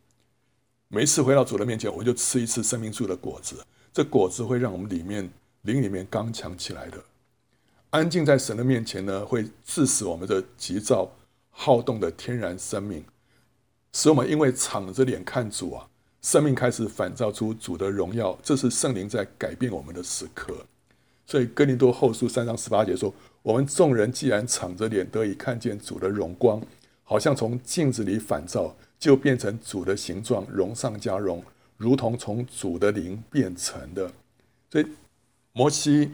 [0.88, 3.62] 每一次回到主的面前，我就吃一次生命树的果子。
[3.92, 5.30] 这果子会让我们里面
[5.62, 6.96] 灵里面刚强起来的。
[7.92, 11.10] 安静在神的面前呢，会致使我们的急躁
[11.50, 13.04] 好动的天然生命，
[13.92, 15.88] 使我们因为敞着脸看主啊，
[16.20, 18.38] 生命开始反照出主的荣耀。
[18.42, 20.54] 这是圣灵在改变我们的时刻。
[21.26, 23.14] 所以哥林多后书三章十八节说。
[23.42, 26.62] 我们众人既然敞着脸得以看见主的荣光，
[27.02, 31.42] 好像从镜子里反照，就变成主的形状，荣上加荣，
[31.76, 34.12] 如同从主的灵变成的。
[34.70, 34.86] 所以
[35.52, 36.12] 摩西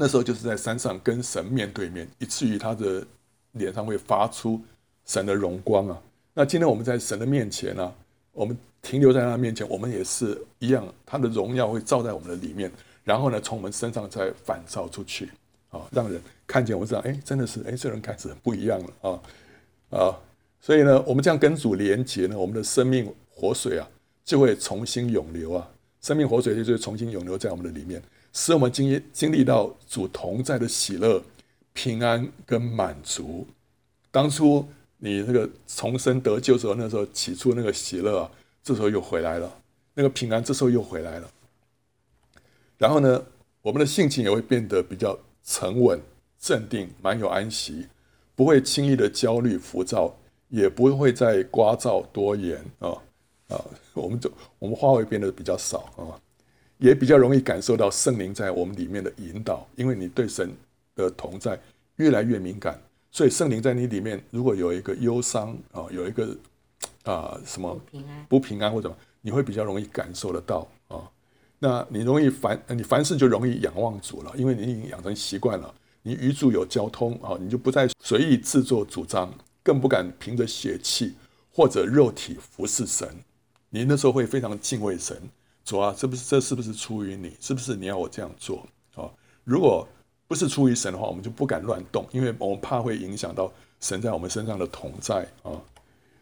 [0.00, 3.04] 那时候就是在山上跟神面对面，以至于他的
[3.52, 4.60] 脸上会发出
[5.04, 6.00] 神的荣光啊。
[6.32, 7.92] 那今天我们在神的面前呢、
[8.30, 12.70] 我们停留在他面前，我们也是一样，他的荣耀会照在我们的里面，
[13.02, 15.28] 然后呢，从我们身上再反照出去，
[15.70, 20.16] 啊，让人看见，我知道，哎，真的是，哎，这人开始不一样了，啊，啊，
[20.60, 23.88] 所以呢，我们这样跟主连接呢，我们的生命活水啊，
[24.24, 25.68] 就会重新涌流啊，
[26.00, 28.00] 生命活水就是重新涌流在我们的里面，
[28.38, 31.22] 使我们经经历到主同在的喜乐、
[31.72, 33.46] 平安跟满足。
[34.10, 34.66] 当初。
[35.00, 38.30] 你那个重生得救时候，那时候起初那个喜乐啊，
[38.64, 39.48] 这时候又回来了；
[39.94, 41.30] 那个平安，这时候又回来了。
[42.78, 43.24] 然后呢，
[43.62, 46.00] 我们的性情也会变得比较沉稳、
[46.36, 47.86] 镇定、满有安息，
[48.34, 50.12] 不会轻易的焦虑、浮躁，
[50.48, 52.90] 也不会再聒噪多言啊
[53.50, 53.64] 啊！
[53.94, 56.18] 我们就我们话会变得比较少啊，
[56.78, 60.50] 也比较容易感受到圣灵在我们里面的引导，因为你对神
[60.94, 61.60] 的同在
[61.96, 62.80] 越来越敏感。
[63.10, 66.26] 所以圣灵在你里面，如果有一个忧伤啊，有一个
[67.04, 71.10] 啊、呃、什么不平安，不平安或者什么，你会比较容易感受得到啊。
[71.58, 75.74] 那你容易凡你凡事就容易仰望主了，因为你已经养成习惯了。
[76.02, 81.14] 你与主有交通啊，你就不再随意自作主张，更不敢凭着血气
[81.50, 83.08] 或者肉体服侍神。
[83.70, 85.20] 你那时候会非常敬畏神，
[85.68, 87.36] 主啊，这不是这是不是出于你？
[87.38, 89.04] 是不是你要我这样做啊？
[89.44, 89.86] 如果
[90.26, 95.52] 不是出于神的话，我们就不敢乱动，因为我们怕会影响到神在我们身上的同在啊，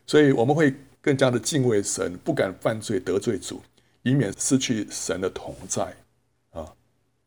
[0.04, 3.62] 所以我们会更加的敬畏神，不敢犯罪得罪主，
[4.02, 5.94] 以免失去神的同在
[6.50, 6.66] 啊。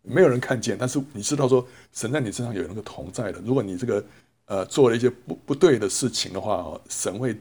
[0.01, 3.39] 没有人看见，但是你知道说神在你身上有那个同在的。
[3.45, 4.03] 如果你这个
[4.47, 7.33] 呃做了一些不不对的事情的话，神会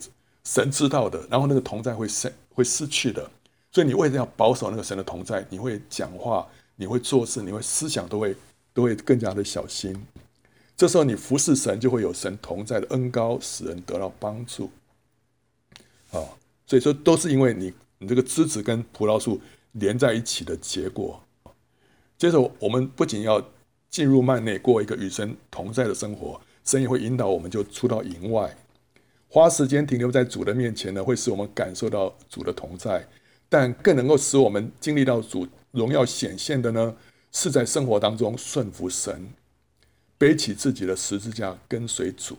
[0.45, 3.29] 神知道的，然后那个同在会失会失去的。
[3.71, 8.37] 所以你为了要保守那个神的同在，你会讲话，你会做事，你会思想都会。
[8.75, 10.07] 都会更加的小心，
[10.77, 14.71] 这时候你服侍神就会有神同在的恩膏，使人得到帮助。
[16.13, 16.23] 啊，
[16.65, 19.41] 所以说都是因为你你这个枝子跟葡萄树
[19.73, 21.21] 连在一起的结果。
[22.17, 23.45] 接着我们不仅要
[23.91, 28.57] 进入幔内过一个与神同在的生活，神也会引导我们就出到营外，
[29.29, 33.05] 花时间停留在主的面前呢，会使我们感受到主的同在，
[33.49, 36.95] 但更能够使我们经历到主荣耀显现的呢，
[37.33, 39.29] 是在生活当中顺服神，
[40.17, 42.37] 背起自己的十字架跟随主。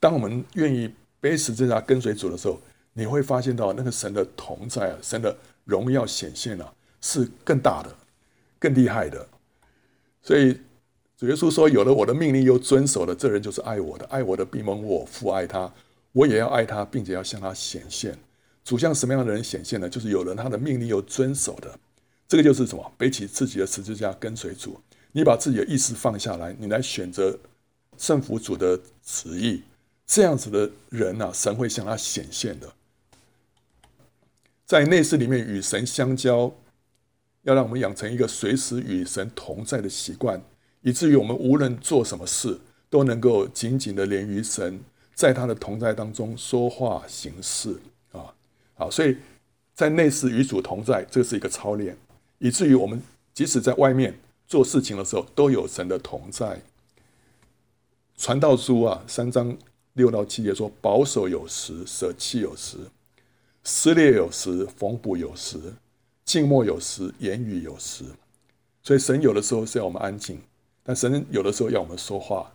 [0.00, 2.60] 当我们愿意背十字架跟随主的时候，
[2.92, 7.96] 你会发现到那个神的同在啊，神的荣耀显现啊，是更大的、
[8.58, 9.26] 更厉害的。
[10.22, 10.60] 所以
[11.16, 14.04] 主耶稣说：“有了我的命令又遵守了，这人就是爱我的。
[14.06, 15.72] 爱我的必蒙我父爱他，
[16.12, 18.16] 我也要爱他，并且要向他显现。
[18.68, 19.88] 主向什么样的人显现呢？
[19.88, 21.78] 就是有人他的命令又遵守的。”
[22.28, 22.92] 这个就是什么？
[22.98, 24.78] 背起自己的十字架跟随主，
[25.12, 27.38] 你把自己的意识放下来，你来选择
[27.96, 29.62] 顺服主的旨意，
[30.06, 32.70] 这样子的人啊，神会向他显现的。
[34.66, 36.52] 在内室里面与神相交，
[37.44, 40.42] 要让我们养成一个随时与神同在的习惯，
[40.82, 44.80] 以至于我们无论做什么事，都能够紧紧的连于神，
[45.14, 47.80] 在他的同在当中说话行事
[48.78, 48.86] 啊。
[48.86, 49.16] 好，所以
[49.74, 51.96] 在内室与主同在，这是一个操练。
[52.38, 53.02] 以至于我们
[53.34, 56.60] 即使在外面做事情的时候，都有神的同在。
[58.16, 59.56] 传道书啊，三章
[59.92, 62.78] 六到七节说：保守有时，舍弃有时；
[63.62, 65.58] 撕裂有时，缝补有时；
[66.24, 68.04] 静默有时，言语有时。
[68.82, 70.40] 所以神有的时候是要我们安静，
[70.82, 72.50] 但神有的时候要我们说话。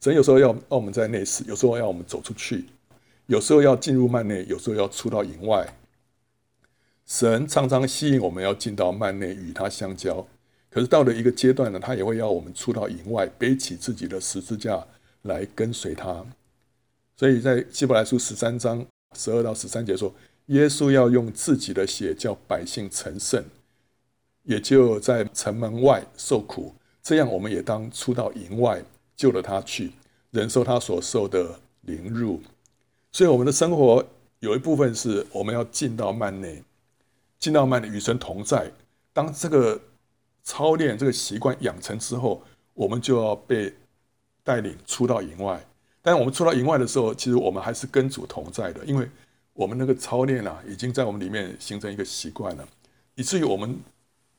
[0.00, 2.66] 神有时候要让我们在内室，有时候要我们走出去，
[3.26, 5.76] 有时候要进入幔内，有时候要出到营外。
[7.04, 10.26] 神常常吸引我们要进到幔内与他相交，
[10.70, 14.84] 可是到了一个阶段呢，他也会要我们出到营外，背起自己的十字架
[15.22, 16.24] 来跟随他。
[17.16, 18.84] 所以在希伯来书十三章
[19.16, 20.12] 十二到十三节说，
[20.46, 23.44] 耶稣要用自己的血叫百姓成圣，
[24.42, 28.82] 也就在城门外受苦，这样我们也当出到营外，
[29.16, 29.92] 救了他去，
[30.30, 32.40] 忍受他所受的凌辱。
[33.12, 34.04] 所以我们的生活
[34.40, 36.62] 有一部分是我们要进到幔内。
[37.38, 38.72] 进到幔内与神同在，
[39.12, 39.78] 当这个
[40.42, 42.42] 操练这个习惯养成之后，
[42.72, 43.72] 我们就要被
[44.42, 45.62] 带领出到营外。
[46.00, 49.06] 但是我们出到营外的时候，其实我们还是跟主同在的，因为
[49.52, 52.66] 我们那个操练啊，已经在我们里面形成一个习惯了，
[53.16, 53.78] 以至于我们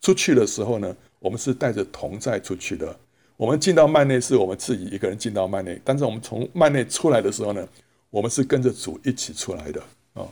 [0.01, 2.97] 出去的时候呢，我们是带着同在出去的。
[3.37, 7.67] 我们进到幔内是我们自己一个人进到幔内，但是我们从幔内出来的时候呢，
[8.09, 9.81] 我们是跟着主一起出来的
[10.13, 10.27] 啊。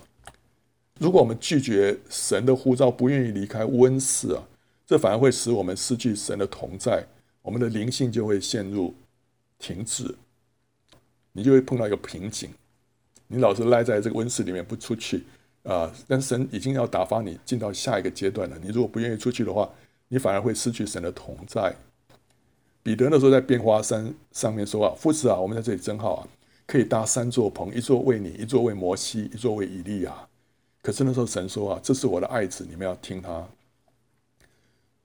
[1.00, 4.44] 如果我们拒绝神的呼召，不愿意离开温室啊，
[4.88, 7.06] 这反而会使我们失去神的同在，
[7.42, 8.94] 我们的灵性就会陷入
[9.60, 10.16] 停滞，
[11.34, 12.50] 你就会碰到一个瓶颈。
[13.28, 15.24] 你老是赖在这个温室里面不出去，
[15.64, 18.58] 啊，但神已经要打发你进到下一个阶段了。
[18.62, 19.70] 你如果不愿意出去的话，
[20.08, 21.76] 你反而会失去神的同在。
[22.84, 26.28] 彼得那时候在变化山上面说啊：“夫子啊，我们在这里真好啊，
[26.66, 30.14] 可以搭三座棚，一座为你，一座为摩西，一座为以利亚。”
[30.82, 33.48] 可是那时候神说啊：“这是我的爱子，你们要听他。”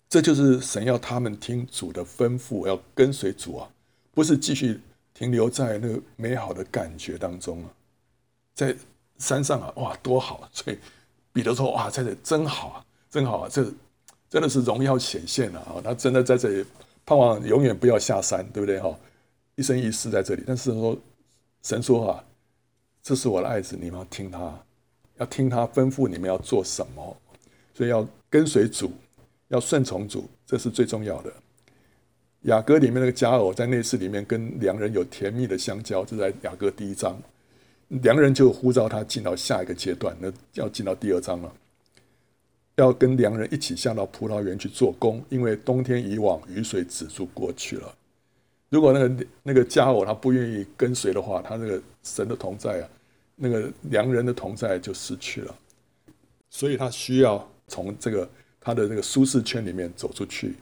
[0.08, 3.70] 这就是神要他们听主的吩咐，要跟随主啊，
[4.12, 4.80] 不是继续
[5.14, 7.70] 停留在那个美好的感觉当中啊，
[8.54, 8.76] 在。
[9.20, 10.48] 山上啊，哇，多好！
[10.50, 10.78] 所以
[11.30, 13.48] 彼得说：“哇，在这真好啊，真好啊！
[13.52, 13.62] 这
[14.30, 15.76] 真的是荣耀显现了啊！
[15.84, 16.64] 他真的在这里，
[17.04, 18.80] 盼望永远不要下山，对不对？
[18.80, 18.98] 哈，
[19.56, 20.42] 一生一世在这里。
[20.46, 20.96] 但是说，
[21.62, 22.24] 神说啊，
[23.02, 24.62] 这是我的爱子，你们要听他，
[25.18, 27.16] 要听他吩咐你们要做什么。
[27.74, 28.92] 所以要跟随主，
[29.48, 31.32] 要顺从主，这是最重要的。
[32.42, 37.16] 雅歌里面那个佳偶在内室里面跟良人有甜蜜的相交，这在雅歌第一章。”
[38.02, 41.52] 良人就呼召他进到下一个阶段，那要进到第二章了。
[42.76, 47.94] 要跟良人一起下到葡萄园去做工，因为冬天以往，雨水止住过去了。
[48.70, 52.88] 如果那个那个佳偶他不愿意跟随的话，他那个神的同在啊，
[53.36, 55.54] 那个良人的同在就失去了。
[56.48, 58.28] 所以他需要从这个
[58.60, 60.54] 他的那个舒适圈里面走出去。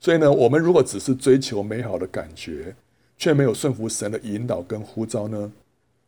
[0.00, 2.74] 所以呢，我们如果只是追求美好的感觉，
[3.16, 5.52] 却没有顺服神的引导跟呼召呢？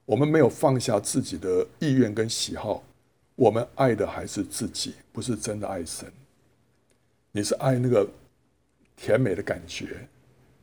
[0.04, 2.82] 我们没有放下自己的意愿跟喜好，
[3.34, 6.08] 我们爱的还是自己，不是真的爱神。
[7.32, 8.08] 你是爱那个
[8.96, 10.08] 甜美的感觉，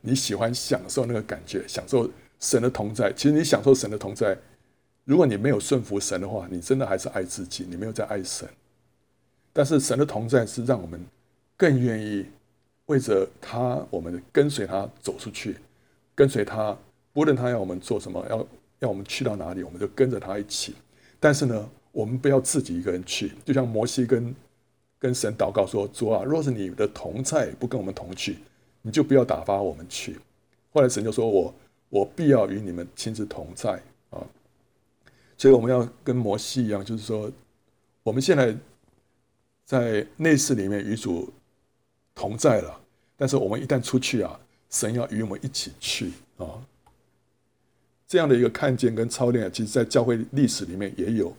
[0.00, 3.12] 你喜欢享受那个感觉，享受神的同在。
[3.12, 4.36] 其实你享受神的同在，
[5.04, 8.48] 如果你没有顺服神的话，你真的还是爱自己，你没有在爱神。
[9.52, 11.04] 但是神的同在是让我们
[11.56, 12.26] 更愿意
[12.86, 15.56] 为着他，我们跟随他走出去，
[16.14, 16.76] 跟随他，
[17.12, 18.46] 不论他要我们做什么，要。
[18.80, 20.72] 要我们去到哪里，我们就跟着他一起。
[21.18, 23.32] 但是呢，我们不要自己一个人去。
[23.44, 24.32] 就像摩西跟
[25.00, 28.38] 跟神祷告说：“主啊，若是你的同在不跟我们同去，
[28.82, 30.18] 你就不要打发我们去。”
[30.72, 31.54] 后来神就说：“我
[31.88, 34.20] 我必要与你们亲自同在啊。”
[35.36, 37.30] 所以我们要跟摩西一样，就是说，
[38.02, 38.56] 我们现在
[39.64, 41.32] 在内室里面与主
[42.14, 42.80] 同在了，
[43.16, 44.38] 但是我们一旦出去啊，
[44.70, 46.66] 神要与我们一起去啊。
[48.06, 51.34] 这样的一个看见跟操练，其实，在教会历史里面也有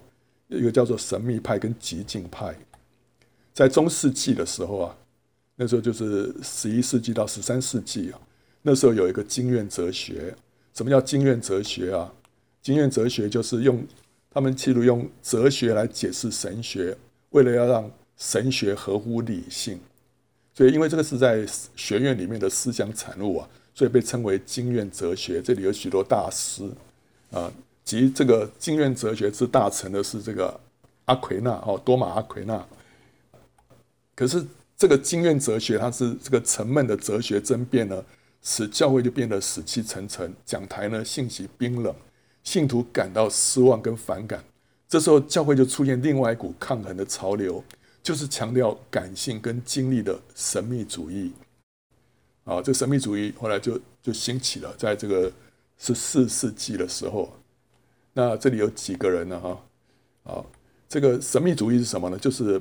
[0.48, 2.56] 一个叫做神秘派跟极境派。
[3.52, 4.98] 在中世纪的时候啊，
[5.62, 8.20] 那时候就是十一世纪到十三世纪啊，
[8.62, 10.34] 那时候有一个经验哲学。
[10.74, 12.10] 什么叫经验哲学啊？
[12.62, 13.86] 经验哲学就是用
[14.32, 16.96] 他们企图用哲学来解释神学，
[17.32, 19.78] 为了要让神学合乎理性。
[20.54, 21.46] 所以，因为这个是在
[21.76, 23.50] 学院里面的思想产物啊。
[23.76, 26.70] 所以被称为经验哲学，这里有许多大师
[27.32, 27.52] 啊，
[27.84, 30.58] 及这个经验哲学之大成的是这个
[31.06, 32.66] 阿奎那哦，多玛阿奎那。
[34.16, 34.42] 可是
[34.80, 38.02] 这个经验哲学，它是这个沉闷的哲学争辩呢，
[38.42, 41.94] 使教会就变得死气沉沉，讲台呢信息冰冷，
[42.46, 44.42] 信徒感到失望跟反感。
[44.88, 47.62] 这时候教会就出现另外一股抗衡的潮流，
[48.02, 51.34] 就是强调感性跟经历的神秘主义。
[52.46, 55.30] 啊，这个神秘主义后来就就兴起了，在这个
[55.78, 57.38] 十四世纪的时候，
[58.14, 59.38] 那这里有几个人呢？
[59.42, 59.62] 哈，
[60.24, 60.46] 啊，
[60.88, 62.18] 这个神秘主义是什么呢？
[62.18, 62.60] 就是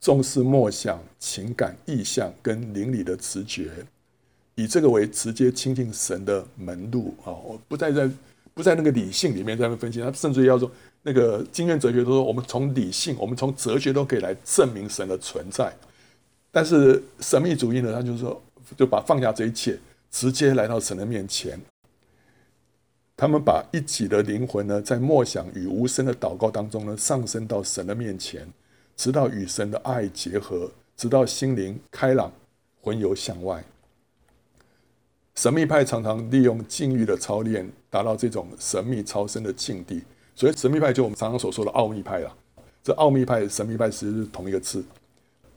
[0.00, 3.70] 重视默想、情感、意象跟灵里的直觉，
[4.54, 7.32] 以这个为直接亲近神的门路啊！
[7.32, 8.10] 我不再在
[8.54, 10.70] 不在那个理性里面在那分析，他甚至要说
[11.02, 15.72] 那个经验哲学都说，我们从理性、我们从哲学都可以来证明神的存在，
[16.50, 18.42] 但是神秘主义呢，他就说。
[18.76, 19.78] 就把放下这一切，
[20.10, 21.56] 直接来到神的面前。
[23.16, 28.44] 他们把一己的灵魂呢，在默想与无声的祷告当中呢，上升到神的面前，
[28.96, 32.32] 直到与神的爱结合，直到心灵开朗，
[32.80, 33.62] 魂游向外。
[35.34, 40.02] 神秘派常常利用禁欲的操练，达到这种神秘超生的境地。
[40.34, 42.34] 所以神秘派就我们常常所说的奥秘派了。
[42.82, 44.82] 这奥秘派、神秘派其实是同一个字。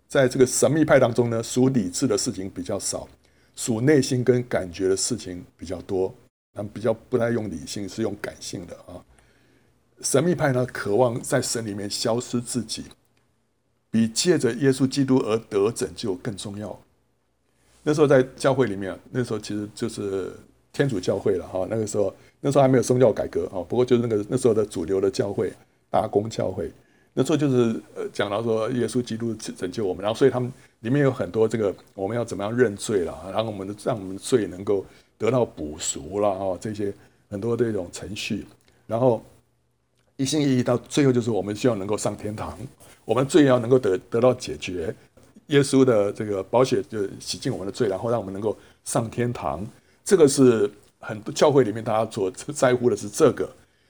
[0.07, 3.07] 在这个神秘派当中呢，属理智的事情比较少，
[3.55, 6.13] 属内心跟感觉的事情比较多。
[6.53, 8.99] 他们比较不太用理性，是用感性的啊。
[10.01, 12.85] 神秘派呢，渴望在神里面消失自己，
[13.91, 16.79] 比借着耶稣基督而得拯救更重要。
[17.83, 20.31] 那时候在教会里面，那时候其实就是
[20.71, 21.65] 天主教会了哈。
[21.69, 23.63] 那个时候，那时候还没有宗教改革啊。
[23.67, 25.51] 不过就是那个那时候的主流的教会，
[25.89, 26.71] 大公教会。
[27.13, 34.85] 那时候就是呃讲到说耶稣基督拯救我们，然后所以他们里面有很多这个我们要怎么样认罪了，然后我们的让我们的罪能够
[35.17, 36.93] 得到补赎了啊，这些
[37.29, 38.45] 很多这种程序，
[38.85, 39.23] 然后
[40.17, 42.57] 一心一意到最后就是我们希望能够上天堂，
[43.09, 44.93] 我们罪要能够得得到解决，
[45.47, 48.55] 耶稣的这个宝血就洗净我们的罪，然后让我们能够
[48.85, 49.65] 上天堂。
[50.05, 53.49] 这个是很多教会里面大家所在乎的是这个，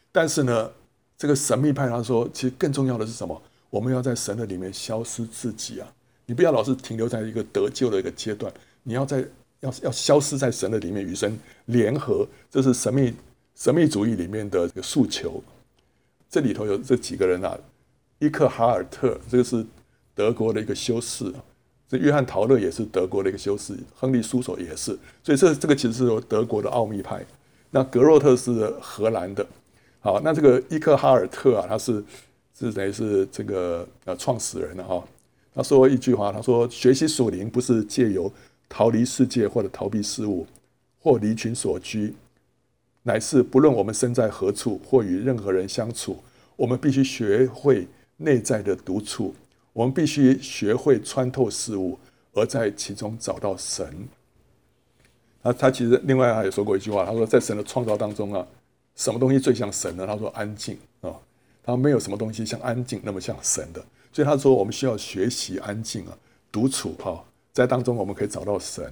[0.10, 0.72] 但是呢，
[1.18, 3.42] 这个神秘派他说，其实更重要的是什么？
[3.70, 5.94] 我们要在神的里面消失自己啊！
[6.26, 8.50] 你不要老是停留在一个得救的一个阶段，
[8.84, 9.20] 你要在
[9.60, 13.14] 要要消失在神的里面，与神联合，这是神秘
[13.54, 15.44] 神秘主义里面的这个诉求。
[16.30, 17.60] 这里头有这几个人啊，
[18.20, 19.66] 伊克哈尔特，这个是
[20.14, 21.34] 德国的一个修士，
[21.88, 27.26] 这约翰陶勒也是德国的一个修士，亨利苏索也是，所以这这个其实是德国的奥秘派。
[27.72, 29.46] 那格洛特是荷兰的，
[30.00, 32.04] 好，那这个伊克哈尔特啊，他是。
[32.62, 35.02] 是等于是这个呃创始人了哈？
[35.56, 38.30] 他说一句话，他说学习属灵不是借由
[38.68, 40.46] 逃离世界或者逃避事物
[41.00, 42.14] 或离群索居，
[43.04, 46.22] 乃是不论我们身在何处或与任何人相处，
[46.58, 47.88] 我们必须学会
[48.20, 49.34] 内在的独处，
[49.74, 51.98] 我们必须学会穿透事物，
[52.34, 54.08] 而在其中找到神。
[55.42, 58.48] 他他其实另外还有说过一句话，他说在神的创造当中啊，
[58.96, 60.06] 什么东西最像神呢？
[60.06, 61.12] 他说安静啊。
[61.62, 66.18] 他没有什么东西像安静那么像神的，所以他说我们需要学习安静啊，
[66.52, 68.92] 独处哈，在当中我们可以找到神。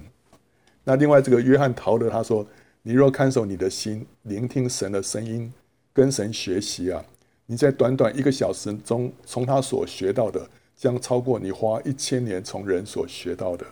[0.84, 2.46] 那另外这个约翰陶德他说，
[2.82, 5.52] 你若看守你的心，聆听神的声音，
[5.92, 7.04] 跟神学习啊，
[7.50, 13.66] 你在短短一个小时中从他所学到的，将超过你花一千年从人所学到的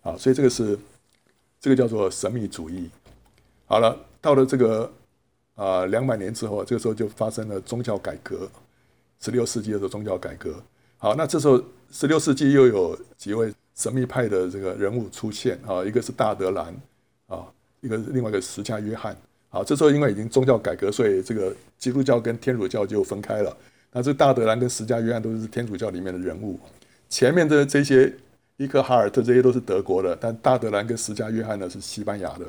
[0.00, 0.16] 啊。
[0.16, 0.78] 所以这个是
[1.60, 2.88] 这个叫做神秘主义。
[3.66, 4.90] 好了，到了这个。
[5.58, 8.48] 啊，两百年之后，这个时候就发生了宗教改革。
[9.18, 10.54] 十六世纪的时候，宗教改革。
[10.98, 11.60] 好，那这时候
[11.90, 16.72] 十六世纪又有几位神秘派的这个人物出现啊，一个是大德兰
[17.26, 17.44] 啊，
[17.80, 19.16] 一个另外一个十架约翰。
[19.48, 23.56] 好，这时候因为已经宗教改革，所以这个基督教跟天主教就分开了。
[23.92, 26.58] 那这大德兰跟十架约翰都是天主教里面的人物。
[27.08, 28.12] 前面的这些
[28.56, 32.44] 伊克哈尔特这些都是德国的，但大德兰跟十架约翰呢是西班牙的，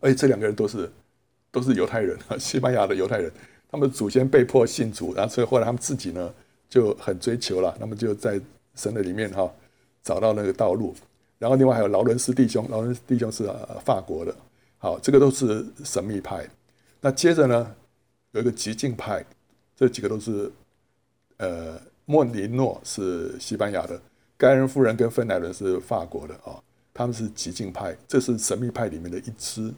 [0.00, 0.90] 而且这两个人都是。
[1.54, 3.30] 都是犹太人啊， 西班牙的犹太人，
[3.70, 6.32] 他们祖先被迫信主，然后所以后来他们自己呢
[6.66, 8.40] 就很追求了，那么就在
[8.74, 9.52] 神的里面哈
[10.02, 10.94] 找到那个道路。
[11.38, 13.44] 然后另外还有劳伦斯弟兄，劳伦斯弟兄是
[13.84, 14.34] 法国的，
[14.82, 16.44] 好，这个都是神秘派。
[17.00, 17.72] 那接着呢
[18.32, 19.24] 有一个极静派，
[19.76, 20.50] 这几个都是
[21.36, 24.02] 呃莫尼诺是西班牙的，
[24.36, 26.60] 盖恩夫人跟芬莱伦是法国的啊，
[26.92, 29.72] 他们是极静派，这是神秘派里面的一支。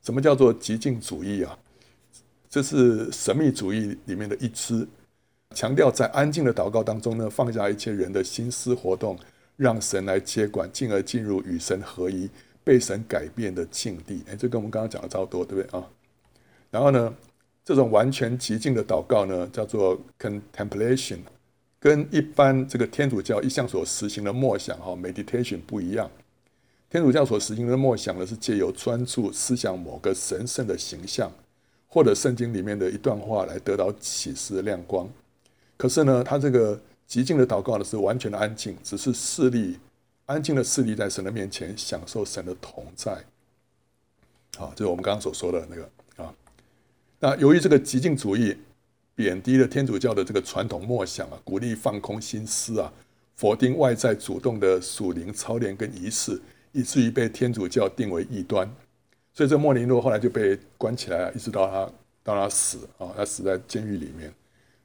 [0.00, 1.58] 什么叫做极静主义啊？
[2.48, 4.88] 这是神秘主义里面的一支，
[5.54, 9.18] 强调在安静的祷告当中呢，放下一切人的心思活动，
[9.58, 12.30] 让神来接管，进而进入与神合一、
[12.70, 14.22] 被神改变的境地。
[14.30, 15.84] 哎，这跟我们刚刚讲的差不多，对不对啊？
[16.70, 17.12] 然后呢，
[17.64, 21.18] 这种完全极静的祷告呢，叫做 contemplation，
[21.80, 26.08] 跟一般这个天主教一向所实行的默想哈 meditation 不一样。
[26.88, 31.28] 天主教所实行的默想呢，是借由专注思想某个神圣的形象，
[31.88, 35.08] 或者圣经里面的一段话来得到启示的亮光。
[35.76, 39.76] 可是呢，他这个极静的祷告呢，是完全的安静，只是视力，
[40.30, 43.18] 安静的侍立在神的面前，享受神的同在。
[44.56, 45.90] 好，就是我们刚刚所说的那个
[46.22, 46.34] 啊。
[47.18, 48.56] 那由于这个极静主义
[49.14, 52.92] 贬低了天主教的这个传统默想啊，鼓励放空心思啊，
[53.34, 56.40] 否定外在主动的属灵操练跟仪式。
[56.72, 58.72] 以至于被天主教定为异端，
[59.34, 64.32] 所以这莫尼诺后来就被关起来了，一直到他到他死啊，他死在监狱里面。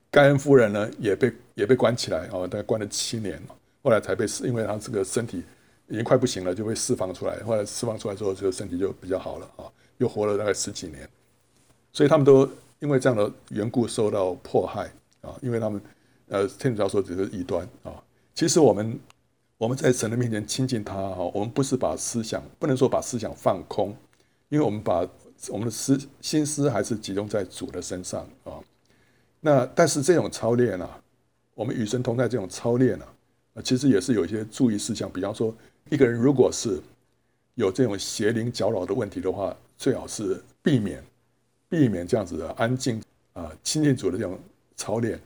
[0.09, 3.39] 盖恩夫人呢也被也被关起来啊，大概关了七年，
[3.85, 5.43] 后来才被释，因为他这个身体
[5.87, 7.37] 已经快不行了，就被释放出来。
[7.43, 9.69] 后来释放出来之后，这个身体就比较好了啊，
[9.99, 11.07] 又活了大概十几年。
[11.93, 15.79] 所以他们都因为这样的缘故受到迫害啊，因为他们
[16.29, 17.93] 呃天主教说只是异端啊，
[18.33, 18.99] 其实我们。
[19.57, 23.95] 我们在神的面前亲近他哈，我们不是把思想，不能说把思想放空，
[24.49, 25.07] 因为我们把
[25.47, 28.59] 我们的思心思还是集中在主的身上啊。
[29.39, 31.01] 那但是这种操练啊，
[31.53, 33.07] 我们与神同在这种操练啊，
[33.63, 35.09] 其实也是有一些注意事项。
[35.11, 35.53] 比方说，
[35.89, 36.81] 一个人如果是
[37.55, 41.03] 有这种邪灵搅扰的问题的话，最好是避免
[41.69, 43.01] 避免这样子的安静
[43.33, 44.39] 啊亲近主的这种
[44.75, 45.19] 操练，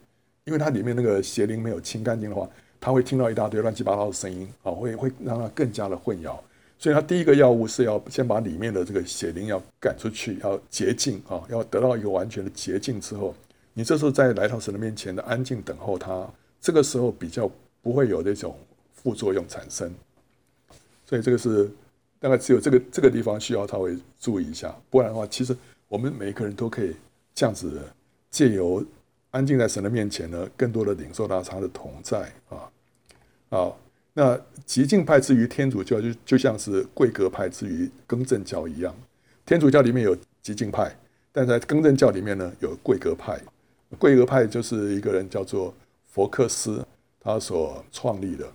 [0.45, 2.49] 因为它里面那个邪灵没有清干净的话。
[2.81, 6.39] 他会听到一大堆乱七八糟的声音，啊，会会让他更加的混淆。
[6.77, 13.35] 所以，他第一个药物是要先把里面的这个邪灵要赶出去，要洁净啊，要得到一个完全的洁净之后，
[13.73, 16.25] 你这时候再来到神的面前的安静等候他，
[16.61, 17.51] 这个时候比较
[17.89, 18.55] 不会有那种
[18.93, 19.91] 副作用产生。
[21.07, 21.67] 所以，这个是
[22.19, 26.95] 大概只有这个这个地方需要稍微注意一下，不然的话，其实我们每一个人都可以
[27.33, 27.81] 这样子
[28.29, 28.85] 借由
[29.31, 32.69] 安静在神的面前呢，更多的领受到他的同在啊。
[33.49, 33.79] 好，
[34.13, 38.95] 那极静派之于天主教就就像是贵格派之于更正教一样，
[39.47, 40.95] 天主教里面有极静派，
[41.31, 43.41] 但在更正教里面呢有贵格派。
[43.97, 45.73] 贵格派就是一个人叫做
[46.05, 46.85] 佛克斯，
[47.33, 48.45] 他所创立的。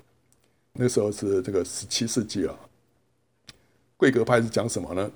[0.73, 2.59] 那时候是这个十七世纪了。
[3.97, 5.11] 贵格派是讲什么呢？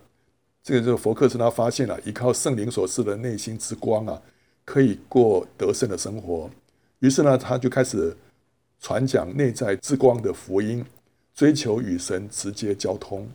[0.63, 4.23] 这个就是佛克斯他发现了，依靠圣灵所赐的内心之光啊，
[4.65, 6.49] 可以过得胜的生活。
[7.01, 8.17] 于是呢，他就开始
[8.81, 10.85] 传讲内在之光的福音，
[11.35, 13.29] 追求与神直接交通。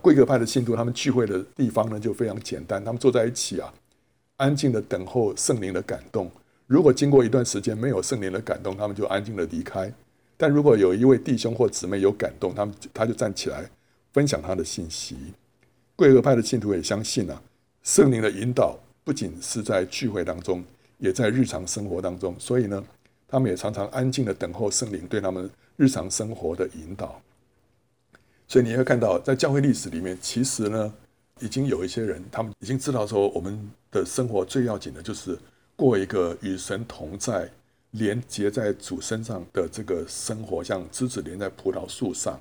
[0.00, 3.72] 贵格派的信徒他们聚会的地方呢就非常简单，他们坐在一起啊。
[4.38, 6.30] 安静的等候圣灵的感动。
[6.72, 9.92] 如果经过一段时间没有圣灵的感动，他们就安静的离开。
[10.38, 13.68] 但如果有一位弟兄或姊妹有感动，他们他就站起来
[14.14, 15.34] 分享他的信息。
[15.94, 17.42] 贵格派的信徒也相信啊，
[17.82, 20.64] 圣灵的引导不仅是在聚会当中，
[20.96, 22.34] 也在日常生活当中。
[22.38, 22.82] 所以呢，
[23.28, 27.20] 他们也常常安静的等候圣灵对他们日常生活的引导。
[28.48, 30.94] 所以你会看到，在教会历史里面，其实呢。
[31.40, 35.36] 已经有一些人，他们已经知道说，我们的生活最要紧的就是
[35.76, 37.50] 过一个与神同在、
[37.92, 42.38] 连接在主身上的这个生活，像枝子连在葡萄树上。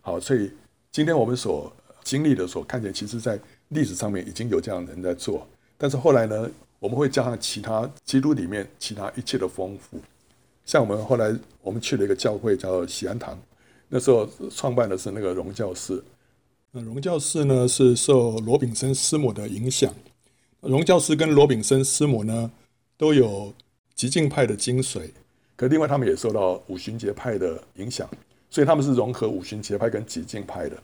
[0.00, 0.50] 好，所以
[0.92, 1.72] 今天我们所
[2.02, 3.38] 经历的、所看见，其实在
[3.68, 5.46] 历史上面已经有这样的人在做。
[5.76, 9.98] 但是后来呢，我们会加上其他基督里面其他一切的丰富。
[10.64, 13.38] 像我们后来我们去了一个教会叫喜安堂，
[13.88, 16.02] 那时候创办的是那个荣教士。
[16.70, 19.92] 那荣教士呢，是受罗炳森师母的影响。
[20.66, 22.50] 荣教师跟罗炳生师母呢，
[22.96, 23.52] 都有
[23.94, 25.10] 极进派的精髓，
[25.56, 28.08] 可另外他们也受到五旬节派的影响，
[28.50, 30.76] 所以他们是融合五旬节派跟极进派的。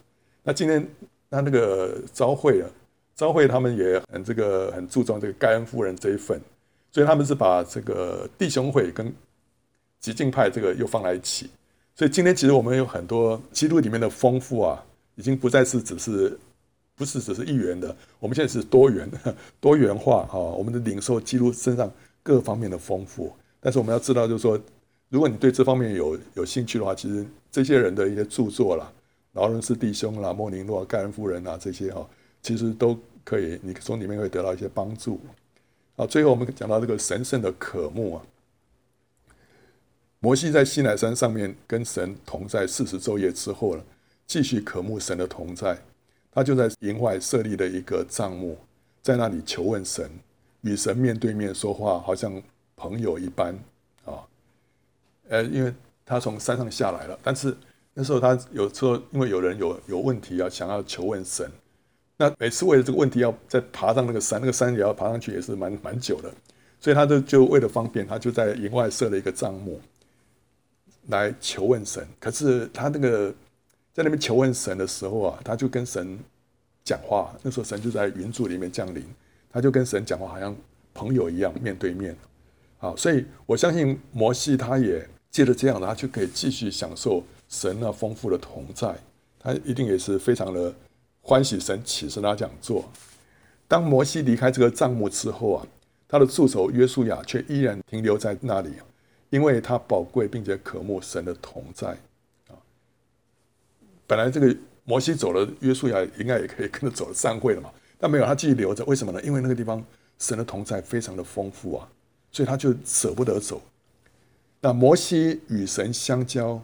[0.43, 0.87] 那今天
[1.29, 2.69] 那那个朝会啊，
[3.17, 6.41] 朝会他们也很这个很注重这个盖恩夫人这一份，
[6.93, 9.13] 所以他们是把这个弟兄会跟
[9.99, 11.51] 极进派这个又放在一起。
[11.95, 14.85] 所以今天其实我们有很多基督里面的丰富啊。
[15.17, 16.39] 已经不再是只是，
[17.01, 19.11] 不是只是一元的，我们现在是多元
[19.59, 20.39] 多元化哈。
[20.39, 21.91] 我们的领受记录身上
[22.23, 24.61] 各方面的丰富，但是我们要知道，就是说，
[25.09, 28.93] 如果你对这方面有有兴趣的话，其实这些人的一些著作啦，
[29.33, 32.07] 劳伦斯弟兄啦、莫宁诺、盖恩夫人啊这些哈，
[32.43, 32.95] 其实都
[33.25, 35.19] 可以，你从里面会得到一些帮助。
[35.97, 38.23] 好，最后我们讲到这个神圣的渴慕啊，
[40.19, 43.83] 摩西在西乃山上面跟神同在四十昼夜之后了。
[44.27, 45.77] 继续渴慕神的同在，
[46.33, 48.57] 他就在营外设立了一个帐幕，
[49.03, 50.09] 在那里求问神，
[50.61, 52.41] 与神面对面说话，好像
[52.77, 53.53] 朋友一般
[54.05, 54.23] 啊。
[55.29, 55.75] 呃，因为
[56.07, 57.57] 他从山上下来了，但是
[57.95, 61.51] 那时候他有时候因为有人有有问题要想要求问神，
[62.17, 66.33] 那每次为了这个问题要再爬上那个山，那个山也要爬上去，也是蛮蛮久的，
[66.79, 69.81] 所以他就就为了方便，他就在营外设了一个帐幕
[71.09, 72.07] 来求问神。
[72.21, 73.35] 可是他那个。
[73.93, 76.19] 在那边求问神的时候啊，他就跟神
[76.85, 77.35] 讲话。
[77.43, 79.05] 那时候神就在云柱里面降临，
[79.51, 80.57] 他就跟神讲话，好像
[80.95, 82.17] 朋友一样面对面。
[82.79, 88.97] 好，所以我相信摩西他也借着这样，他就可以继续享受神那丰富的同在。
[89.39, 90.73] 他一定也是非常的
[91.21, 92.89] 欢喜神启示他这样做。
[93.67, 95.67] 当摩西离开这个帐幕之后啊，
[96.09, 98.71] 他的助手约书亚却依然停留在那里，
[99.31, 101.97] 因为他宝贵并且渴慕神的同在。
[104.11, 104.53] 本来这个
[104.83, 108.85] 摩西走了，约书亚应该也可以跟着走散会了嘛，但没有，他继续留着。
[108.87, 109.23] 为什么呢？
[109.23, 109.81] 因为那个地方
[110.19, 111.89] 神的同在非常的丰富啊，
[112.33, 113.63] 所以他就舍不得走。
[114.61, 116.61] 那摩西与神相交，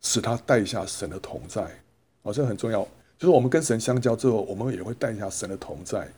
[0.00, 1.68] 使他带下神的同在，
[2.22, 2.82] 哦，这很重要。
[3.18, 6.10] 就是我们跟神相交之后，我们也会带下神的同在。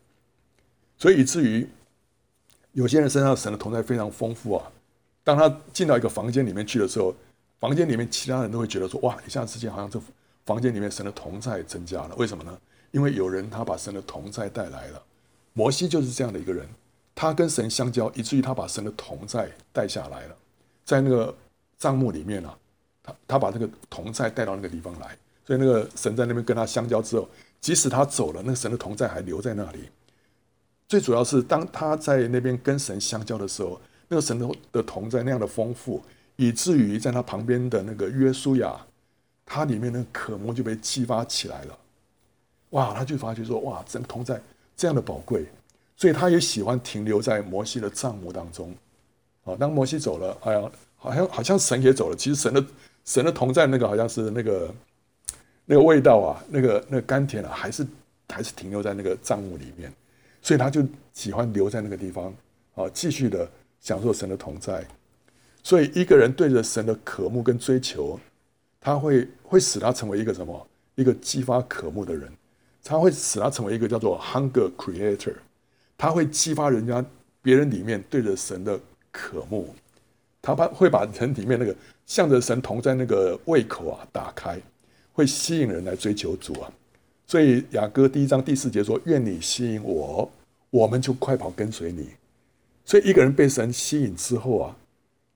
[0.97, 1.69] 所以以至于
[2.71, 4.71] 有些人身上神的同在非常丰富啊，
[5.25, 7.13] 当他进到一个房间里面去的时候，
[7.59, 10.01] 房间里面其他人都会觉得说：哇，一下之间好像这。
[10.47, 12.59] 房间里面神的同在增加了，为什么呢？
[12.93, 15.03] 因为有人他把神的同在带来了。
[15.53, 16.67] 摩西就是这样的一个人，
[17.15, 20.37] 他跟神相交，以至于他把神的同在带下来了。
[20.85, 21.35] 在那个
[21.77, 22.57] 帐幕里面啊，
[23.03, 27.29] 他他把那个同在带到那个地方来，所以那个神在那边跟他相交之后，
[27.61, 29.89] 即使他走了，那个神的同在还留在那里。
[30.87, 36.01] 最主要是当他在那边跟神相交的时候，那个神的的同在那样的丰富，
[36.37, 38.79] 以至于在他旁边的那个约书亚。
[39.47, 41.79] 他里面的渴慕就被激发起来了，
[42.71, 42.93] 哇！
[42.93, 44.43] 他就发觉说，哇，神同在
[44.77, 45.47] 这样的宝贵，
[45.97, 48.75] 所以他也喜欢停留在摩西的帐幕当中。
[49.45, 52.17] 啊，当摩西走了，哎呀，好像好像神也走了。
[52.17, 52.65] 其实神的
[53.05, 54.75] 神的同在那个好像是那个
[55.65, 57.87] 那个味道啊，那个那个甘甜啊，还是
[58.29, 59.93] 还是停留在那个帐幕里面，
[60.43, 62.35] 所以他就喜欢留在那个地方
[62.75, 63.49] 啊，继续的
[63.81, 64.85] 享受神的同在。
[65.63, 68.19] 所以一个人对着神的渴慕跟追求，
[68.87, 70.65] 他会会使他成为一个什么？
[70.95, 72.31] 一个激发渴慕的人，
[72.85, 75.35] 他会使他成为一个叫做 hunger creator，
[75.99, 77.05] 他会激发人家
[77.43, 78.79] 别人里面对着神的
[79.11, 79.75] 渴慕，
[80.41, 81.75] 他把会把人里面那个
[82.07, 84.57] 向着神同在那个胃口啊打开，
[85.13, 86.73] 会吸引人来追求主啊。
[87.27, 90.31] 所以雅歌第一章第四节说：“愿你吸引我，
[90.71, 92.11] 我们就快跑跟随你。”
[92.87, 94.77] 所以一个人被神吸引之后啊，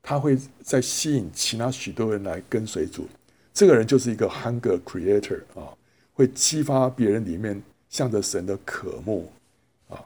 [0.01, 3.09] 他会再吸引其他许多人来跟随主。
[3.53, 5.75] 这个人就是一个 hunger creator 啊，
[6.15, 9.31] 会激发别人里面向着神的渴慕
[9.89, 10.05] 啊。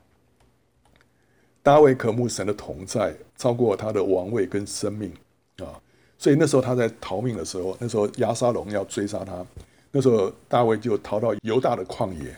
[1.63, 5.13] 大卫渴慕神的同在，超过他的王位跟生命
[5.59, 5.81] 啊。
[6.17, 9.45] 所以那时候他在逃命的时候，那时候押沙龙要追杀他。
[9.93, 12.35] 那时候大卫就逃到犹大的旷野，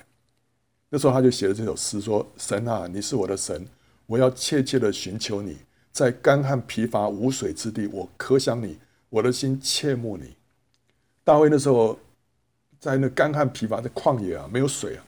[0.90, 3.66] 那时候他就写了这首诗说：“神啊，你是我的神，
[4.06, 5.56] 我要切切的寻求你，
[5.92, 8.78] 在干旱疲乏无水之地，我渴想你，
[9.08, 10.34] 我的心切慕你。”
[11.26, 11.98] 大卫那时候
[12.78, 15.04] 在那干旱疲乏的旷野啊，没有水啊，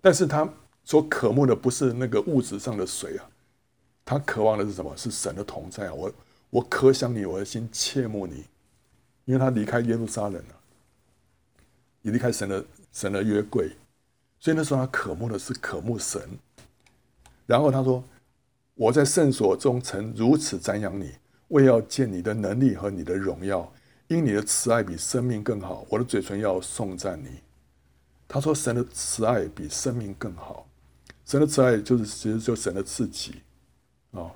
[0.00, 0.48] 但是他
[0.84, 3.28] 所渴慕的不是那个物质上的水啊，
[4.02, 4.96] 他渴望的是什么？
[4.96, 5.92] 是神的同在啊！
[5.92, 6.12] 我
[6.48, 8.46] 我可想你，我的心切慕你，
[9.26, 10.54] 因为他离开耶路撒冷了。
[12.00, 13.70] 你离开神的神的约柜，
[14.38, 16.22] 所以那时候他渴慕的是渴慕神。
[17.44, 18.02] 然后他说
[18.76, 21.12] ：“我在圣所中曾如此瞻仰你，
[21.48, 23.70] 为要见你的能力和你的荣耀，
[24.16, 25.86] 因你的慈爱比生命更好。
[25.88, 27.28] 我的嘴唇要颂赞你。”
[28.26, 30.66] 他说：“神的慈爱比生命更好。
[31.24, 33.42] 神的慈爱就是其实就神的自己
[34.10, 34.30] 啊。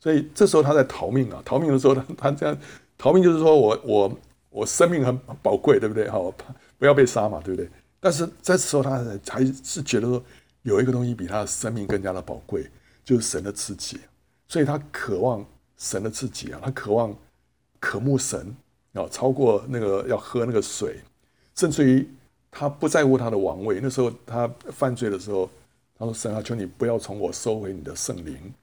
[0.00, 2.58] 所以这时候他在逃命啊，逃命的时候他 他这样
[2.98, 4.18] 逃命就是说我我
[4.50, 6.08] 我生命很宝贵，对不对？
[6.10, 6.34] 好。”
[6.76, 7.70] 不要被杀嘛，对不对？
[8.00, 10.22] 但是这时候他还是觉得说，
[10.62, 12.68] 有一个东西比他的生命更加的宝贵，
[13.04, 14.00] 就是神的自己。
[14.48, 15.42] 所以他渴望
[15.78, 17.16] 神的自己啊，他渴望
[17.80, 18.54] 渴慕神
[18.94, 20.96] 啊，超过那个要喝那个水，
[21.54, 22.08] 甚至于
[22.50, 23.78] 他不在乎他的王位。
[23.82, 25.50] 那时候他犯罪的时候，
[25.98, 28.54] 他说：“神啊，求你不要从我收回你的圣灵。”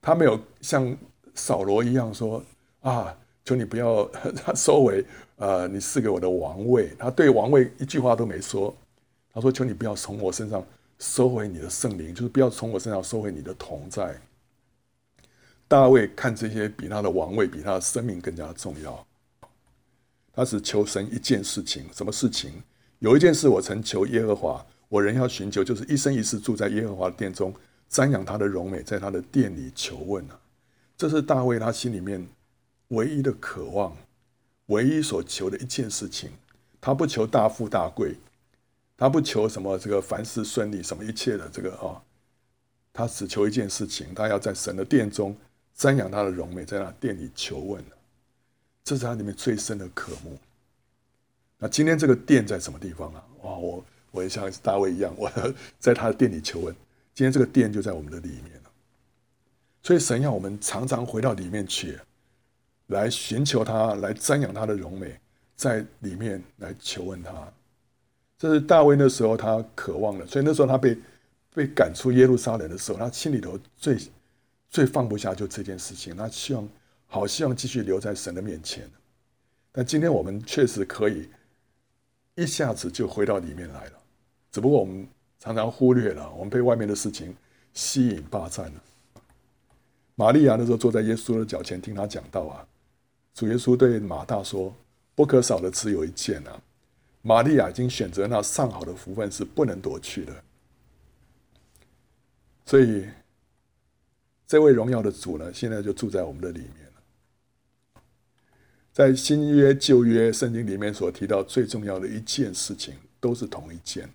[0.00, 0.96] 他没有像
[1.34, 2.42] 扫罗一样说
[2.80, 4.04] ：“啊。”求你不要
[4.44, 5.02] 他收回，
[5.36, 6.92] 呃，你赐给我的王位。
[6.98, 8.76] 他对王位一句话都没说。
[9.32, 10.62] 他说：“求你不要从我身上
[10.98, 14.14] 收回你的圣灵，就是不要从我身上收回你的同在。”
[15.66, 19.06] 大卫看这些比他的王位、比他的生命更加重要。
[20.38, 22.52] 他只求神一件事情，什么事情？
[23.00, 27.52] 有一件事我曾求耶和华，我仍要寻求，就是一生一世住在耶和华的殿中，
[27.90, 30.38] 瞻仰他的荣美，在他的殿里求问啊。
[30.96, 32.24] 这是大卫他心里面。
[32.90, 33.96] 唯一的渴望，
[34.66, 36.30] 唯一所求的一件事情，
[36.80, 38.14] 他不求大富大贵，
[38.96, 42.00] 他不求什么这个凡事顺利，什么一切的这个啊，
[42.92, 45.36] 他只求一件事情，他要在神的殿中
[45.76, 47.82] 瞻仰他的荣美，在那殿里求问，
[48.88, 50.38] 这是他里面最深的渴慕。
[51.58, 53.22] 那今天这个殿在什么地方啊？
[53.42, 55.30] 哇，我我也像大卫一样，我
[55.78, 56.74] 在他的殿里求问。
[57.14, 58.70] 今天这个殿就在我们的里面了，
[59.82, 61.98] 所以神要我们常常回到里面去。
[62.86, 65.20] 来寻求他，来瞻仰他的荣美，
[65.54, 67.30] 在里面来求问他。
[68.38, 70.96] 这是大卫那时候他渴望的，所以那时候他被
[71.52, 73.98] 被赶出耶路撒冷的时候，他心里头最
[74.70, 76.16] 最放不下就这件事情。
[76.16, 76.66] 他希望
[77.08, 78.88] 好希望继续留在神的面前。
[79.72, 81.28] 但今天我们确实可以
[82.36, 83.92] 一下子就回到里面来了，
[84.52, 85.08] 只不过我们
[85.40, 87.34] 常常忽略了，我们被外面的事情
[87.74, 88.82] 吸引霸占了。
[90.14, 92.66] 玛利亚那时候坐在耶稣的脚前听他讲道啊。
[93.34, 94.74] 主耶稣对马大说
[95.14, 96.60] ：“不可少的只有一件啊！
[97.22, 100.44] 玛利亚已经选择那上好的福分，是不能夺去的。
[102.66, 103.06] 所以，
[104.44, 106.87] 这位荣耀的主呢，现在就住在我们的里面。
[108.98, 114.10] 在新约、旧约圣经里面所提到最重要的一件事情，都是同一件，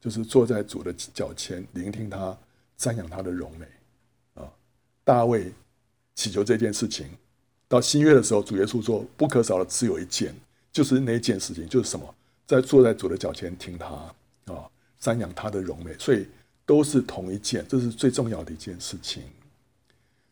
[0.00, 2.36] 就是坐在主的脚前，聆听他，
[2.76, 3.64] 瞻仰他的荣美
[4.34, 4.50] 啊！
[5.04, 5.52] 大卫
[6.16, 7.06] 祈求这件事情。”
[7.70, 10.34] 到新约的时候，主耶稣说：“不可少的只有一件，
[10.72, 12.12] 就是那一件事情，就是什么？
[12.44, 13.86] 在坐在主的脚前听他
[14.52, 14.68] 啊，
[15.00, 15.94] 瞻仰他的荣美。
[15.96, 16.26] 所以
[16.66, 19.22] 都是同一件，这是最重要的一件事情。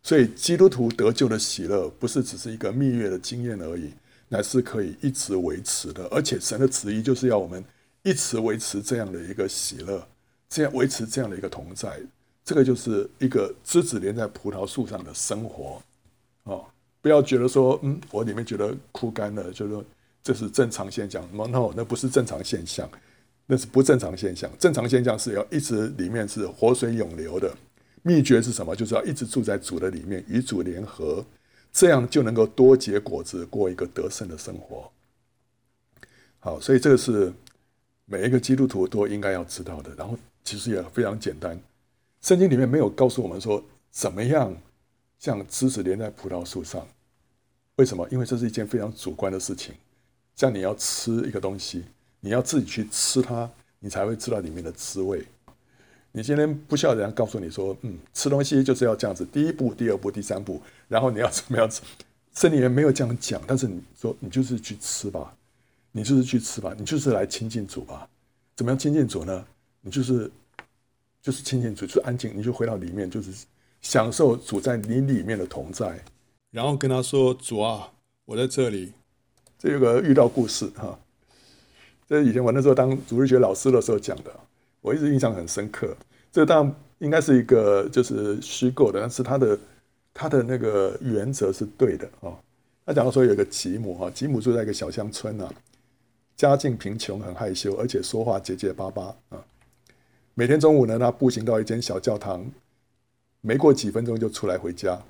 [0.02, 3.90] 所以基督徒得救的喜乐，不是只是一个蜜月的经验而已，
[4.28, 6.04] 乃是可以一直维持的。
[6.06, 7.64] 而且神的旨意就是要我们
[8.02, 10.06] 一直维持这样的一个喜乐，
[10.48, 12.00] 这样维持这样的一个同在。
[12.44, 15.82] 这个就是一个枝子连在葡萄树上的生活
[16.44, 16.64] 哦。”
[17.02, 19.82] 不要觉得说，嗯，我里面觉得枯干了，就是说
[20.22, 21.26] 这是正常现象。
[21.32, 22.90] No，那不是正常现象，
[23.46, 24.50] 那是不正常现象。
[24.58, 27.56] 正常现象是要一直里面是活水涌流的，
[28.02, 28.74] 秘诀是什么？
[28.74, 31.24] 就是要一直住在主的里面，与主联合，
[31.72, 34.90] 这样就能够多结果子，过一个得胜的生活。
[36.38, 37.32] 好，所以这个是
[38.06, 39.94] 每一个基督徒都应该要知道的。
[39.94, 41.60] 然后其实也非常简单，
[42.22, 44.56] 圣经里面没有告诉我们说怎么样
[45.18, 46.86] 像枝子连在葡萄树上。
[47.76, 48.08] 为什么？
[48.10, 49.74] 因为这是一件非常主观的事情。
[50.36, 51.84] 像你要吃一个东西，
[52.20, 55.22] 你要自己去吃它，你才会知道里面的滋味。
[56.12, 61.82] 你今天不需要人家告诉你说，嗯，吃东西就是要这样子，第一步、第二步、第三步，然后你要怎么样吃？
[62.34, 65.36] 圣经里面没有这样讲，但是你说你就是去吃吧，
[65.92, 68.08] 你就是去吃吧，你就是来亲近主吧。
[68.56, 69.44] 怎么样亲近主呢？
[69.80, 70.30] 你就是
[71.22, 73.46] 就是亲近主，就是安静，你就回到里面，就是
[73.80, 76.02] 享受主在你里面的同在。
[76.50, 77.92] 然后跟他说：“主啊，
[78.24, 78.92] 我在这里。”
[79.58, 80.98] 这有个遇到故事哈，
[82.08, 84.34] 这以前我那时候当主日学老师的时候讲的，
[84.80, 85.96] 我一直印象很深刻。
[86.32, 89.58] 这当然应该是一个就是虚构的，但是他的
[90.14, 92.32] 他的那个原则是对的啊。
[92.86, 95.52] 他讲到说有一个吉姆哈，吉姆住在一个小乡村啊，
[96.36, 99.44] 家境贫穷，很害羞，而且说话结结巴巴啊。
[100.34, 102.50] 每天中午呢，他步行到一间小教堂，
[103.40, 105.00] 没过几分钟就出来回家。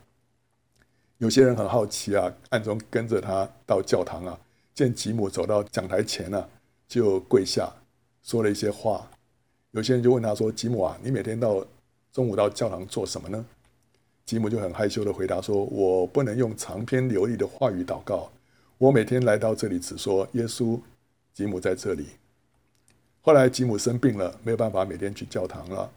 [1.18, 4.38] 有些人很好奇啊，暗中跟着他到教堂啊，
[4.74, 6.48] 见吉姆走到讲台前啊，
[6.88, 7.70] 就跪下
[8.22, 9.08] 说了一些话。
[9.72, 11.64] 有些人就问他说：“吉姆啊，你每天到
[12.12, 13.44] 中午到教堂做什么呢？”
[14.26, 18.30] 吉姆就很害羞的回答说：“我不能用长篇流利的话语祷告，
[18.78, 20.80] 我每天来到这里只说耶稣，
[21.32, 22.06] 吉姆在这里。”
[23.22, 25.90] 后来吉姆生病了，没有办法每天去教堂了。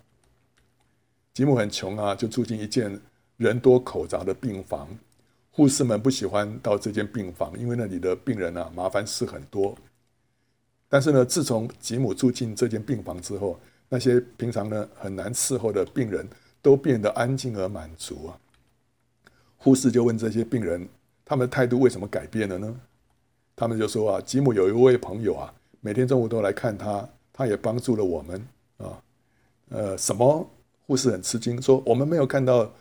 [1.33, 2.99] 吉姆很穷啊，就住进一间
[3.37, 4.87] 人多口杂的病房。
[5.49, 9.75] 护士们不喜欢到这间病房，因为那里的病人啊，麻烦事很多。
[10.93, 16.23] 但是呢，自从吉姆住进这间病房之后，那些平常呢很难伺候的病人
[16.61, 18.37] 都变得安静而满足啊。
[19.57, 20.87] 护士就问这些病人，
[21.25, 22.79] 他们的态度为什么改变了呢？
[23.55, 29.01] 他们就说啊，吉姆有一位朋友啊，每天中午都来看他，他也帮助了我们啊。
[29.69, 30.47] 呃，什么？
[30.85, 32.71] 护士很吃惊，说我们没有看到。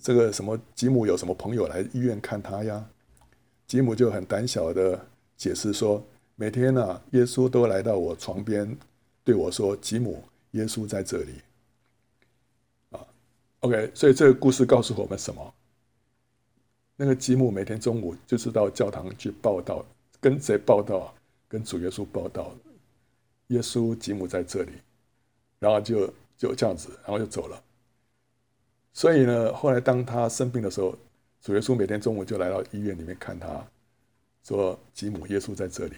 [0.00, 2.82] 这个什么吉姆有什么朋友来医院看他呀？
[3.66, 4.98] 吉姆就很胆小的
[5.36, 6.02] 解释说，
[6.40, 8.78] 每天呢、耶稣都来到我床边
[9.24, 10.22] 对我说：“吉姆，
[10.52, 11.32] 耶稣在这里。”
[12.96, 13.04] 啊
[13.58, 15.52] ，OK，所以这个故事告诉我们什么？
[16.94, 19.84] 那个吉姆每天中午就是到教堂去报道，
[20.20, 21.12] 跟谁报道？
[21.48, 22.54] 跟主耶稣报道，
[23.48, 24.70] 耶稣吉姆在这里，
[25.58, 27.60] 然后就就这样子，然后就走了。
[28.92, 30.96] 所以呢，后来当他生病的时候，
[31.42, 33.66] 主耶稣每天中午就来到医院里面看他，
[34.44, 35.96] 说：“吉姆，耶稣在这里。”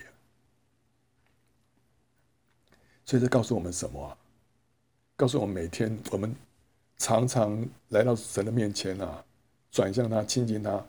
[3.05, 4.17] 所以这告诉我们什么啊？
[5.17, 6.35] 告诉我们每天我们
[6.97, 9.25] 常常来到神的面前啊，
[9.71, 10.83] 转向他，亲近他。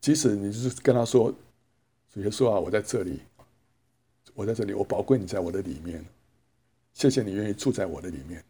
[0.00, 1.34] 即使你是跟他说
[2.12, 3.20] ：“主耶稣啊，我在这里，
[4.34, 6.04] 我在这里，我宝贵你在我的里面，
[6.92, 8.44] 谢谢你愿意住在我的里面。”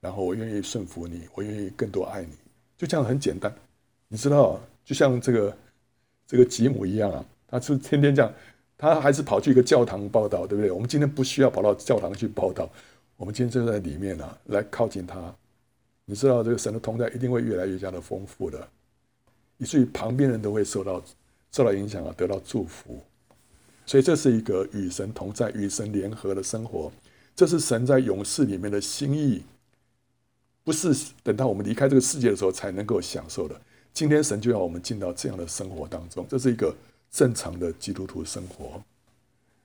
[0.00, 2.32] 然后我愿意顺服你，我愿意更多爱你，
[2.76, 3.52] 就这样很简单，
[4.08, 5.56] 你知道，就像这个
[6.26, 8.32] 这个吉姆一样啊，他是天天这样，
[8.78, 10.70] 他还是跑去一个教堂报道，对不对？
[10.70, 12.68] 我们今天不需要跑到教堂去报道，
[13.16, 15.34] 我们今天就在里面啊，来靠近他。
[16.04, 18.68] 你知道，这个神的同在一定会越来越加的丰富的，
[19.58, 21.02] 以至于旁边人都会受到
[21.50, 23.02] 受到影响啊，得到祝福。
[23.86, 26.92] 所以这是一个与神同在、与神联合的生活，
[27.34, 29.42] 这是神在勇士里面的心意。
[30.64, 33.54] 不是等到我们离开这个世界的时候才能够享受的。
[33.94, 36.74] 今天神就要我们进到这样的生活当中，这是一个
[37.16, 38.78] 正常的基督徒生活。